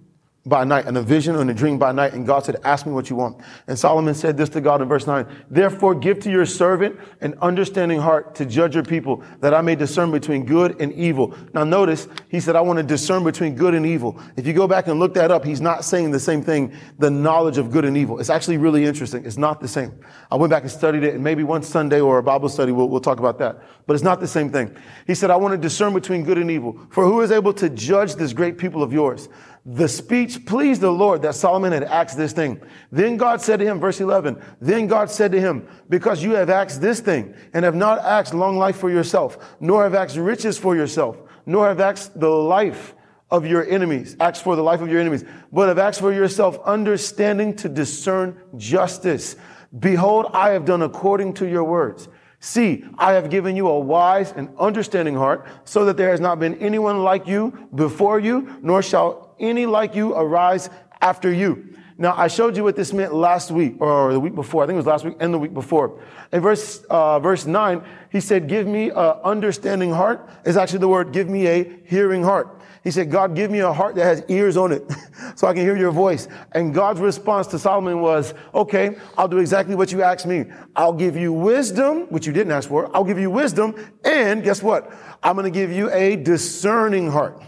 [0.47, 2.13] by night, and a vision and a dream by night.
[2.13, 3.41] And God said, ask me what you want.
[3.67, 7.35] And Solomon said this to God in verse nine, therefore give to your servant an
[7.41, 11.35] understanding heart to judge your people that I may discern between good and evil.
[11.55, 14.21] Now notice, he said, I want to discern between good and evil.
[14.37, 17.11] If you go back and look that up, he's not saying the same thing, the
[17.11, 18.21] knowledge of good and evil.
[18.21, 19.25] It's actually really interesting.
[19.25, 19.99] It's not the same.
[20.31, 22.91] I went back and studied it and maybe one Sunday or a Bible study, we'll,
[22.91, 23.63] we'll talk about that.
[23.87, 24.77] But it's not the same thing.
[25.07, 26.79] He said, I want to discern between good and evil.
[26.91, 29.29] For who is able to judge this great people of yours?
[29.67, 32.61] The speech pleased the Lord that Solomon had asked this thing.
[32.93, 36.51] Then God said to him, verse 11, then God said to him, because you have
[36.51, 40.59] asked this thing and have not asked long life for yourself, nor have asked riches
[40.59, 42.95] for yourself, nor have asked the life
[43.31, 46.59] of your enemies, asked for the life of your enemies, but have asked for yourself
[46.67, 49.35] understanding to discern justice.
[49.79, 52.07] Behold, I have done according to your words.
[52.39, 56.39] See, I have given you a wise and understanding heart so that there has not
[56.39, 60.71] been anyone like you before you, nor shall any like you arise
[61.01, 61.75] after you.
[61.97, 64.65] Now, I showed you what this meant last week or the week before.
[64.65, 66.01] I think it was last week and the week before.
[66.33, 70.89] In verse, uh, verse nine, he said, give me a understanding heart is actually the
[70.89, 72.61] word, give me a hearing heart.
[72.83, 74.83] He said, God, give me a heart that has ears on it
[75.37, 76.27] so I can hear your voice.
[76.53, 80.47] And God's response to Solomon was, okay, I'll do exactly what you asked me.
[80.75, 82.95] I'll give you wisdom, which you didn't ask for.
[82.95, 83.75] I'll give you wisdom.
[84.05, 84.93] And guess what?
[85.23, 87.41] I'm going to give you a discerning heart.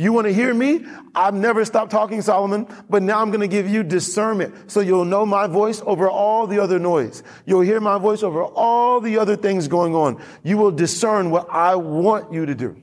[0.00, 0.86] You want to hear me?
[1.14, 4.70] I've never stopped talking, Solomon, but now I'm going to give you discernment.
[4.70, 7.22] So you'll know my voice over all the other noise.
[7.44, 10.22] You'll hear my voice over all the other things going on.
[10.42, 12.80] You will discern what I want you to do.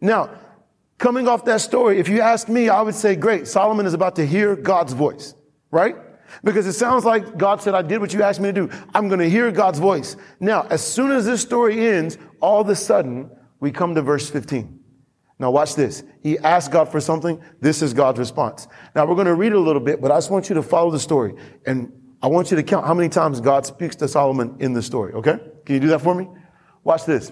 [0.00, 0.30] Now,
[0.96, 4.16] coming off that story, if you ask me, I would say, great, Solomon is about
[4.16, 5.34] to hear God's voice,
[5.70, 5.96] right?
[6.42, 8.70] Because it sounds like God said, I did what you asked me to do.
[8.94, 10.16] I'm going to hear God's voice.
[10.40, 13.30] Now, as soon as this story ends, all of a sudden,
[13.60, 14.77] we come to verse 15.
[15.38, 16.02] Now watch this.
[16.22, 17.40] He asked God for something.
[17.60, 18.66] This is God's response.
[18.94, 20.90] Now we're going to read a little bit, but I just want you to follow
[20.90, 21.34] the story.
[21.64, 24.82] And I want you to count how many times God speaks to Solomon in the
[24.82, 25.38] story, okay?
[25.64, 26.26] Can you do that for me?
[26.82, 27.30] Watch this.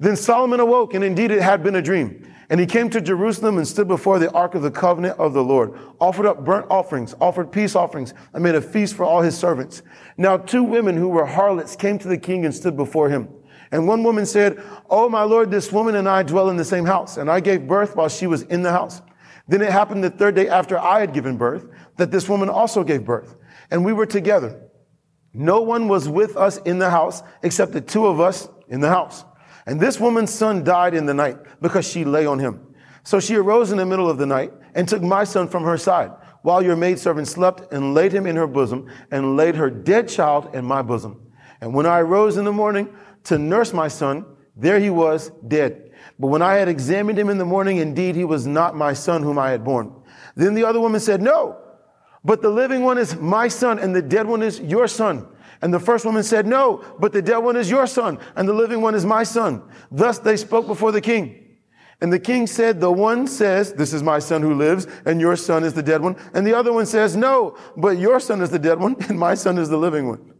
[0.00, 2.32] Then Solomon awoke, and indeed it had been a dream.
[2.48, 5.42] And he came to Jerusalem and stood before the ark of the covenant of the
[5.42, 9.36] Lord, offered up burnt offerings, offered peace offerings, and made a feast for all his
[9.36, 9.82] servants.
[10.16, 13.28] Now two women who were harlots came to the king and stood before him.
[13.72, 16.84] And one woman said, Oh, my Lord, this woman and I dwell in the same
[16.84, 19.02] house, and I gave birth while she was in the house.
[19.48, 22.82] Then it happened the third day after I had given birth that this woman also
[22.84, 23.36] gave birth,
[23.70, 24.60] and we were together.
[25.32, 28.88] No one was with us in the house except the two of us in the
[28.88, 29.24] house.
[29.66, 32.74] And this woman's son died in the night because she lay on him.
[33.02, 35.76] So she arose in the middle of the night and took my son from her
[35.76, 36.10] side
[36.42, 40.54] while your maidservant slept and laid him in her bosom and laid her dead child
[40.54, 41.20] in my bosom.
[41.60, 42.94] And when I arose in the morning
[43.26, 44.24] to nurse my son,
[44.56, 45.90] there he was dead.
[46.18, 49.22] But when I had examined him in the morning, indeed he was not my son
[49.22, 49.94] whom I had borne.
[50.34, 51.58] Then the other woman said, no,
[52.24, 55.26] but the living one is my son and the dead one is your son.
[55.62, 58.52] And the first woman said, No, but the dead one is your son, and the
[58.52, 59.62] living one is my son.
[59.90, 61.42] Thus they spoke before the king.
[62.00, 65.36] And the king said, The one says, This is my son who lives, and your
[65.36, 66.16] son is the dead one.
[66.34, 69.34] And the other one says, No, but your son is the dead one, and my
[69.34, 70.32] son is the living one.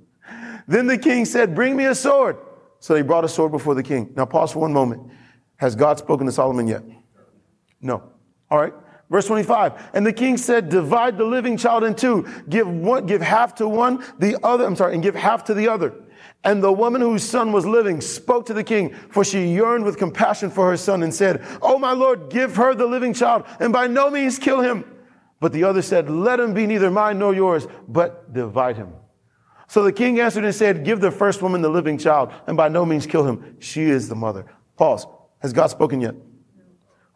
[0.69, 2.37] Then the king said, Bring me a sword.
[2.87, 4.13] So they brought a sword before the king.
[4.15, 5.11] Now pause for one moment.
[5.57, 6.85] Has God spoken to Solomon yet?
[7.81, 8.01] No.
[8.49, 8.73] All right.
[9.11, 9.91] Verse 25.
[9.93, 12.29] And the king said, divide the living child in two.
[12.49, 15.67] Give one, give half to one, the other, I'm sorry, and give half to the
[15.67, 15.95] other.
[16.45, 19.99] And the woman whose son was living spoke to the king, for she yearned with
[19.99, 23.73] compassion for her son and said, Oh, my Lord, give her the living child and
[23.73, 24.85] by no means kill him.
[25.41, 28.93] But the other said, Let him be neither mine nor yours, but divide him.
[29.69, 32.69] So the king answered and said, Give the first woman the living child and by
[32.69, 33.57] no means kill him.
[33.59, 34.47] She is the mother.
[34.77, 35.07] Pause.
[35.41, 36.15] Has God spoken yet?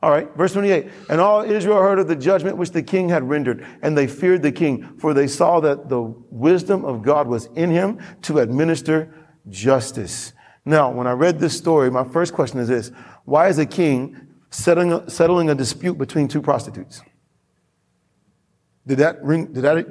[0.02, 0.88] All right, verse 28.
[1.10, 4.40] And all Israel heard of the judgment which the king had rendered, and they feared
[4.40, 9.14] the king, for they saw that the wisdom of God was in him to administer
[9.48, 10.32] justice.
[10.64, 12.92] Now, when I read this story, my first question is this
[13.24, 14.16] Why is a king
[14.50, 17.02] settling a, settling a dispute between two prostitutes?
[18.86, 19.86] Did that ring, did that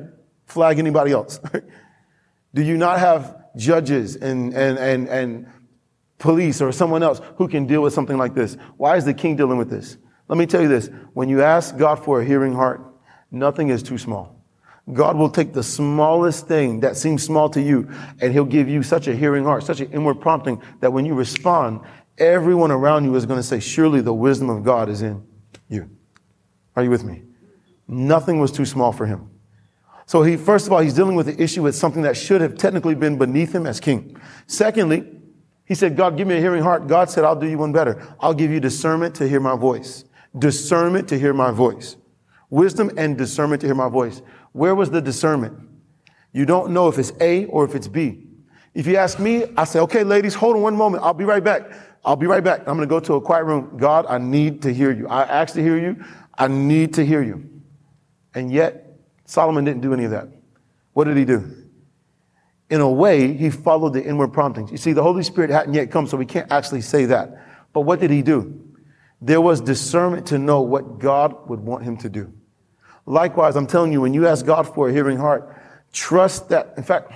[0.46, 1.40] flag anybody else?
[2.54, 5.48] Do you not have judges and, and, and, and
[6.20, 8.58] police or someone else who can deal with something like this.
[8.78, 9.98] Why is the king dealing with this?
[10.28, 10.90] Let me tell you this.
[11.14, 12.82] When you ask God for a hearing heart,
[13.32, 14.36] nothing is too small.
[14.92, 17.90] God will take the smallest thing that seems small to you
[18.22, 21.14] and he'll give you such a hearing heart, such an inward prompting that when you
[21.14, 21.82] respond,
[22.18, 25.24] everyone around you is going to say, surely the wisdom of God is in
[25.68, 25.90] you.
[26.76, 27.24] Are you with me?
[27.88, 29.30] Nothing was too small for him.
[30.10, 32.58] So he, first of all, he's dealing with the issue with something that should have
[32.58, 34.20] technically been beneath him as king.
[34.48, 35.08] Secondly,
[35.66, 36.88] he said, God, give me a hearing heart.
[36.88, 38.16] God said, I'll do you one better.
[38.20, 40.06] I'll give you discernment to hear my voice.
[40.36, 41.96] Discernment to hear my voice.
[42.50, 44.24] Wisdom and discernment to hear my voice.
[44.52, 45.60] Where was the discernment?
[46.32, 48.30] You don't know if it's A or if it's B.
[48.74, 51.04] If you ask me, I say, okay, ladies, hold on one moment.
[51.04, 51.70] I'll be right back.
[52.04, 52.62] I'll be right back.
[52.62, 53.78] I'm going to go to a quiet room.
[53.78, 55.08] God, I need to hear you.
[55.08, 56.04] I asked to hear you.
[56.36, 57.48] I need to hear you.
[58.34, 58.89] And yet,
[59.30, 60.28] Solomon didn't do any of that.
[60.94, 61.70] What did he do?
[62.70, 64.72] in a way, he followed the inward promptings.
[64.72, 67.46] You see, the Holy Spirit hadn't yet come, so we can't actually say that.
[67.74, 68.62] But what did he do?
[69.22, 72.32] There was discernment to know what God would want him to do.
[73.06, 75.60] Likewise, I'm telling you, when you ask God for a hearing heart,
[75.92, 76.74] trust that.
[76.78, 77.12] In fact,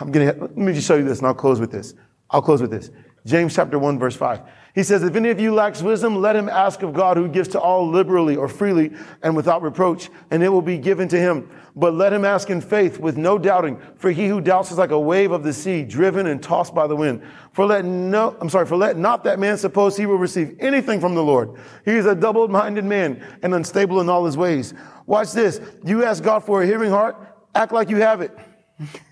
[0.00, 1.94] I'm going to, let me just show you this and I'll close with this.
[2.30, 2.90] I'll close with this.
[3.24, 4.40] James chapter 1 verse 5.
[4.74, 7.48] He says, if any of you lacks wisdom, let him ask of God who gives
[7.48, 11.50] to all liberally or freely and without reproach, and it will be given to him.
[11.74, 14.90] But let him ask in faith with no doubting, for he who doubts is like
[14.90, 17.22] a wave of the sea, driven and tossed by the wind.
[17.52, 21.00] For let no, I'm sorry, for let not that man suppose he will receive anything
[21.00, 21.58] from the Lord.
[21.84, 24.74] He is a double-minded man and unstable in all his ways.
[25.06, 25.60] Watch this.
[25.84, 27.16] You ask God for a hearing heart,
[27.54, 28.36] act like you have it.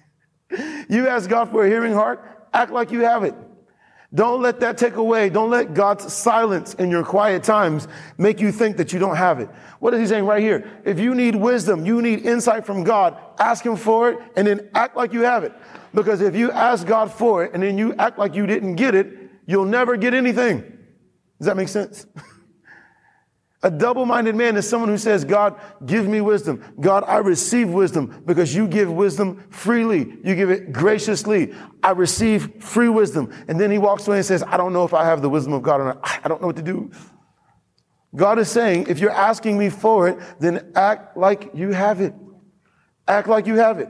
[0.88, 3.34] you ask God for a hearing heart, act like you have it.
[4.16, 5.28] Don't let that take away.
[5.28, 9.40] Don't let God's silence in your quiet times make you think that you don't have
[9.40, 9.50] it.
[9.78, 10.80] What is he saying right here?
[10.86, 14.70] If you need wisdom, you need insight from God, ask him for it and then
[14.74, 15.52] act like you have it.
[15.92, 18.94] Because if you ask God for it and then you act like you didn't get
[18.94, 19.12] it,
[19.44, 20.60] you'll never get anything.
[21.38, 22.06] Does that make sense?
[23.62, 26.62] A double minded man is someone who says, God, give me wisdom.
[26.78, 30.18] God, I receive wisdom because you give wisdom freely.
[30.22, 31.54] You give it graciously.
[31.82, 33.32] I receive free wisdom.
[33.48, 35.54] And then he walks away and says, I don't know if I have the wisdom
[35.54, 36.20] of God or not.
[36.22, 36.90] I don't know what to do.
[38.14, 42.14] God is saying, if you're asking me for it, then act like you have it.
[43.08, 43.88] Act like you have it.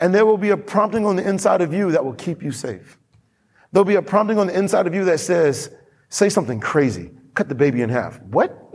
[0.00, 2.52] And there will be a prompting on the inside of you that will keep you
[2.52, 2.98] safe.
[3.72, 5.74] There'll be a prompting on the inside of you that says,
[6.10, 8.20] say something crazy cut the baby in half.
[8.22, 8.56] What?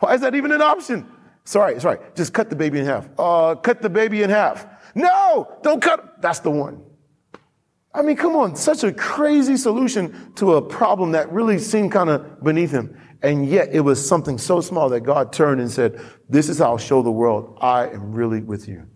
[0.00, 1.06] Why is that even an option?
[1.44, 1.98] Sorry, sorry.
[2.14, 3.08] Just cut the baby in half.
[3.18, 4.66] Uh, cut the baby in half.
[4.94, 6.20] No, don't cut.
[6.20, 6.82] That's the one.
[7.94, 8.54] I mean, come on.
[8.54, 12.96] Such a crazy solution to a problem that really seemed kind of beneath him.
[13.22, 16.66] And yet it was something so small that God turned and said, this is how
[16.66, 18.86] I'll show the world I am really with you.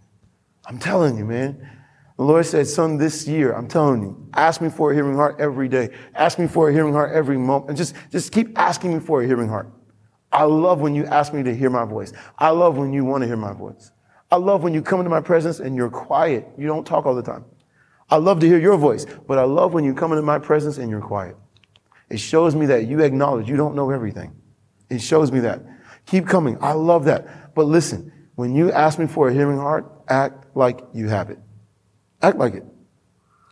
[0.67, 1.69] I'm telling you, man.
[2.17, 5.37] The Lord said, son, this year, I'm telling you, ask me for a hearing heart
[5.41, 5.91] every day.
[6.15, 7.71] Ask me for a hearing heart every moment.
[7.71, 9.73] And just, just keep asking me for a hearing heart.
[10.31, 12.13] I love when you ask me to hear my voice.
[12.39, 13.91] I love when you want to hear my voice.
[14.31, 16.49] I love when you come into my presence and you're quiet.
[16.57, 17.45] You don't talk all the time.
[18.11, 20.79] I love to hear your voice, but I love when you come into my presence
[20.79, 21.37] and you're quiet.
[22.09, 24.35] It shows me that you acknowledge you don't know everything.
[24.91, 25.63] It shows me that.
[26.07, 26.59] Keep coming.
[26.61, 27.55] I love that.
[27.55, 31.39] But listen, when you ask me for a hearing heart, act like you have it.
[32.23, 32.65] Act like it.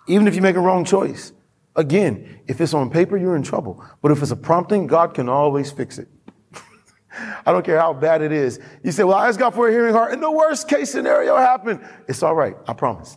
[0.06, 1.32] Even if you make a wrong choice.
[1.76, 3.84] Again, if it's on paper, you're in trouble.
[4.02, 6.08] But if it's a prompting, God can always fix it.
[7.46, 8.60] I don't care how bad it is.
[8.82, 11.36] You say, well, I asked God for a hearing heart and the worst case scenario
[11.36, 11.80] happened.
[12.08, 12.56] It's all right.
[12.66, 13.16] I promise.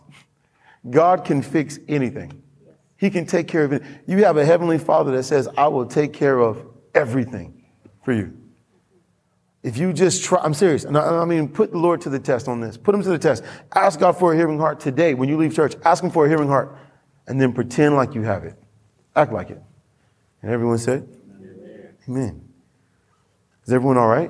[0.90, 2.44] God can fix anything.
[2.98, 3.84] He can take care of it.
[4.08, 7.66] You have a heavenly father that says, I will take care of everything
[8.04, 8.38] for you.
[9.64, 10.84] If you just try, I'm serious.
[10.84, 12.76] And I, I mean, put the Lord to the test on this.
[12.76, 13.44] Put him to the test.
[13.74, 15.14] Ask God for a hearing heart today.
[15.14, 16.78] When you leave church, ask him for a hearing heart
[17.28, 18.56] and then pretend like you have it.
[19.16, 19.62] Act like it.
[20.42, 21.08] And everyone said,
[21.40, 21.96] Amen.
[22.10, 22.50] Amen.
[23.66, 24.30] Is everyone all right?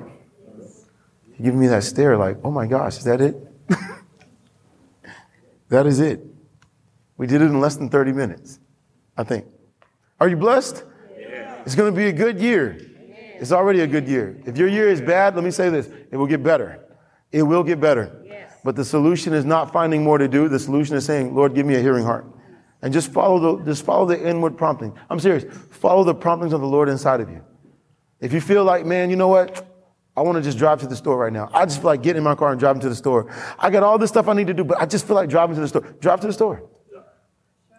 [1.36, 3.36] You give me that stare like, oh my gosh, is that it?
[5.68, 6.24] that is it.
[7.16, 8.60] We did it in less than 30 minutes,
[9.16, 9.46] I think.
[10.20, 10.84] Are you blessed?
[11.18, 11.60] Yeah.
[11.66, 12.78] It's going to be a good year.
[13.40, 14.40] It's already a good year.
[14.46, 16.80] If your year is bad, let me say this it will get better.
[17.32, 18.22] It will get better.
[18.24, 18.52] Yes.
[18.62, 20.48] But the solution is not finding more to do.
[20.48, 22.26] The solution is saying, Lord, give me a hearing heart.
[22.80, 24.96] And just follow the, just follow the inward prompting.
[25.10, 25.44] I'm serious.
[25.70, 27.42] Follow the promptings of the Lord inside of you.
[28.20, 29.66] If you feel like, man, you know what?
[30.16, 31.50] I want to just drive to the store right now.
[31.52, 33.34] I just feel like getting in my car and driving to the store.
[33.58, 35.56] I got all this stuff I need to do, but I just feel like driving
[35.56, 35.80] to the store.
[36.00, 36.70] Drive to the store.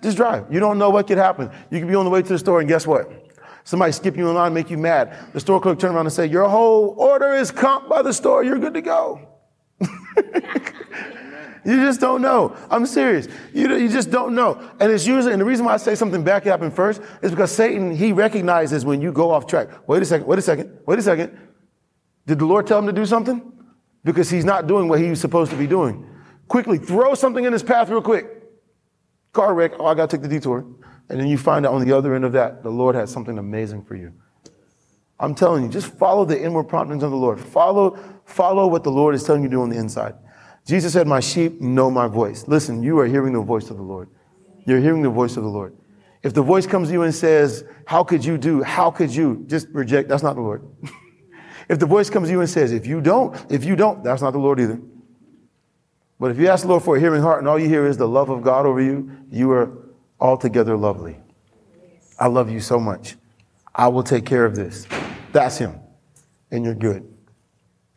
[0.03, 0.51] Just drive.
[0.53, 1.49] You don't know what could happen.
[1.71, 3.09] You could be on the way to the store and guess what?
[3.65, 5.17] Somebody skip you in line, make you mad.
[5.33, 8.43] The store clerk turn around and say, your whole order is comped by the store.
[8.43, 9.27] You're good to go.
[11.65, 12.55] You just don't know.
[12.69, 13.27] I'm serious.
[13.51, 14.61] You, you just don't know.
[14.79, 17.31] And it's usually, and the reason why I say something back can happen first is
[17.31, 19.69] because Satan, he recognizes when you go off track.
[19.87, 21.35] Wait a second, wait a second, wait a second.
[22.27, 23.51] Did the Lord tell him to do something?
[24.03, 26.07] Because he's not doing what he's supposed to be doing.
[26.47, 28.27] Quickly, throw something in his path real quick.
[29.33, 30.67] Car wreck, oh, I gotta take the detour.
[31.09, 33.37] And then you find out on the other end of that, the Lord has something
[33.37, 34.13] amazing for you.
[35.19, 37.39] I'm telling you, just follow the inward promptings of the Lord.
[37.39, 40.15] Follow, follow what the Lord is telling you to do on the inside.
[40.65, 42.47] Jesus said, My sheep know my voice.
[42.47, 44.09] Listen, you are hearing the voice of the Lord.
[44.65, 45.77] You're hearing the voice of the Lord.
[46.23, 48.63] If the voice comes to you and says, How could you do?
[48.63, 49.45] How could you?
[49.47, 50.09] Just reject.
[50.09, 50.67] That's not the Lord.
[51.69, 54.23] if the voice comes to you and says, If you don't, if you don't, that's
[54.23, 54.81] not the Lord either.
[56.19, 57.97] But if you ask the Lord for a hearing heart and all you hear is
[57.97, 59.84] the love of God over you, you are
[60.25, 61.17] altogether lovely.
[62.19, 63.15] I love you so much.
[63.73, 64.87] I will take care of this.
[65.31, 65.79] That's Him.
[66.49, 67.13] And you're good.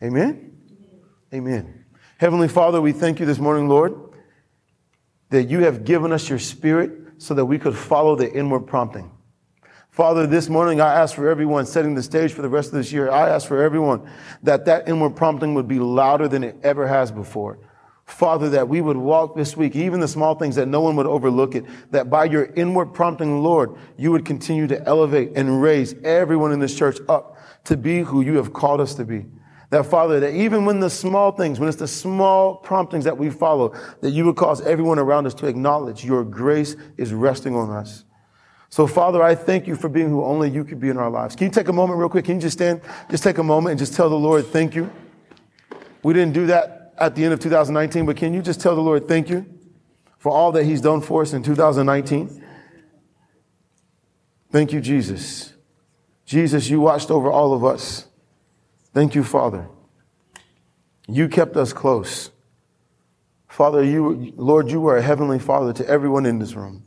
[0.03, 0.55] Amen?
[1.33, 1.85] Amen.
[2.17, 3.95] Heavenly Father, we thank you this morning, Lord,
[5.29, 9.11] that you have given us your spirit so that we could follow the inward prompting.
[9.89, 12.91] Father, this morning I ask for everyone setting the stage for the rest of this
[12.91, 13.09] year.
[13.09, 14.09] I ask for everyone
[14.43, 17.59] that that inward prompting would be louder than it ever has before.
[18.09, 21.05] Father, that we would walk this week, even the small things that no one would
[21.05, 25.93] overlook it, that by your inward prompting, Lord, you would continue to elevate and raise
[26.03, 29.25] everyone in this church up to be who you have called us to be.
[29.69, 33.29] That Father, that even when the small things, when it's the small promptings that we
[33.29, 37.69] follow, that you would cause everyone around us to acknowledge your grace is resting on
[37.69, 38.05] us.
[38.69, 41.35] So Father, I thank you for being who only you could be in our lives.
[41.35, 42.25] Can you take a moment real quick?
[42.25, 42.81] Can you just stand?
[43.11, 44.89] Just take a moment and just tell the Lord, thank you.
[46.01, 48.81] We didn't do that at the end of 2019, but can you just tell the
[48.81, 49.45] Lord, thank you
[50.17, 52.45] for all that he's done for us in 2019?
[54.51, 55.53] Thank you, Jesus.
[56.25, 58.07] Jesus, you watched over all of us.
[58.93, 59.67] Thank you, Father.
[61.07, 62.31] You kept us close.
[63.47, 66.83] Father, you, Lord, you were a heavenly Father to everyone in this room.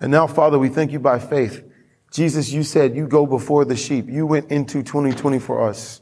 [0.00, 1.64] And now, Father, we thank you by faith.
[2.10, 4.08] Jesus, you said you go before the sheep.
[4.08, 6.01] You went into 2020 for us.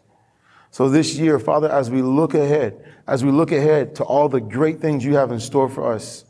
[0.70, 4.40] So this year, Father, as we look ahead, as we look ahead to all the
[4.40, 6.24] great things you have in store for us,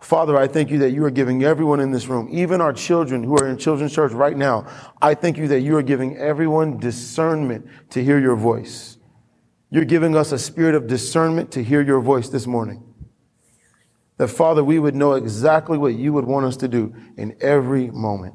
[0.00, 3.22] Father, I thank you that you are giving everyone in this room, even our children
[3.22, 4.66] who are in children's church right now,
[5.00, 8.98] I thank you that you are giving everyone discernment to hear your voice.
[9.70, 12.82] You're giving us a spirit of discernment to hear your voice this morning.
[14.18, 17.90] That Father, we would know exactly what you would want us to do in every
[17.90, 18.34] moment.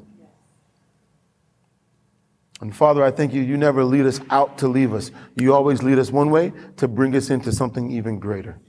[2.62, 5.10] And Father, I thank you, you never lead us out to leave us.
[5.34, 8.60] You always lead us one way to bring us into something even greater.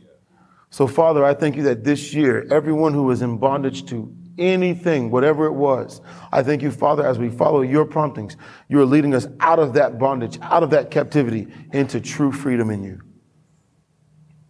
[0.72, 5.12] So, Father, I thank you that this year, everyone who was in bondage to anything,
[5.12, 8.36] whatever it was, I thank you, Father, as we follow your promptings,
[8.68, 12.72] you are leading us out of that bondage, out of that captivity, into true freedom
[12.72, 13.00] in you.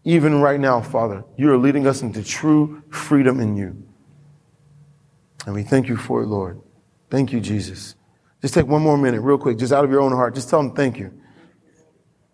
[0.05, 3.83] Even right now, Father, you are leading us into true freedom in you.
[5.45, 6.61] And we thank you for it, Lord.
[7.09, 7.95] Thank you, Jesus.
[8.43, 10.35] Just take one more minute, real quick, just out of your own heart.
[10.35, 11.17] Just tell them thank you.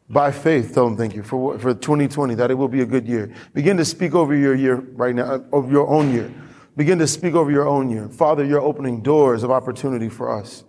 [0.09, 3.07] By faith, tell them thank you for, for 2020, that it will be a good
[3.07, 3.31] year.
[3.53, 6.33] Begin to speak over your year right now, uh, over your own year.
[6.75, 8.09] Begin to speak over your own year.
[8.09, 10.63] Father, you're opening doors of opportunity for us.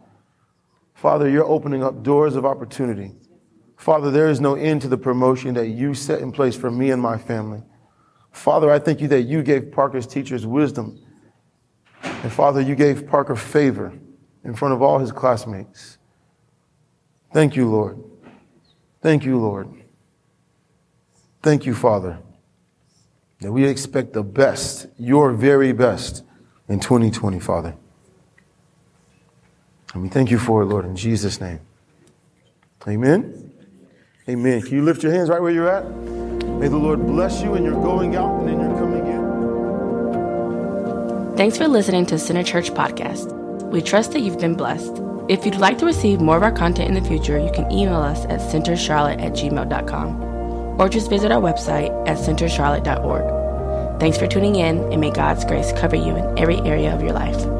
[0.92, 3.12] Father, you're opening up doors of opportunity.
[3.78, 6.90] Father, there is no end to the promotion that you set in place for me
[6.90, 7.62] and my family.
[8.30, 11.02] Father, I thank you that you gave Parker's teachers wisdom.
[12.02, 13.94] And Father, you gave Parker favor
[14.44, 15.98] in front of all his classmates.
[17.32, 18.02] Thank you, Lord.
[19.02, 19.68] Thank you, Lord.
[21.42, 22.18] Thank you, Father,
[23.40, 26.22] that we expect the best, your very best,
[26.68, 27.74] in 2020, Father.
[29.92, 31.60] And we thank you for it, Lord, in Jesus' name.
[32.86, 33.52] Amen.
[34.28, 34.62] Amen.
[34.62, 35.84] Can you lift your hands right where you're at?
[36.60, 39.20] May the Lord bless you and you're going out and then you're coming in.
[41.36, 43.39] Thanks for listening to Center Church Podcast.
[43.70, 45.00] We trust that you've been blessed.
[45.28, 48.00] If you'd like to receive more of our content in the future, you can email
[48.00, 54.00] us at centercharlotte at gmail.com or just visit our website at centercharlotte.org.
[54.00, 57.12] Thanks for tuning in, and may God's grace cover you in every area of your
[57.12, 57.59] life.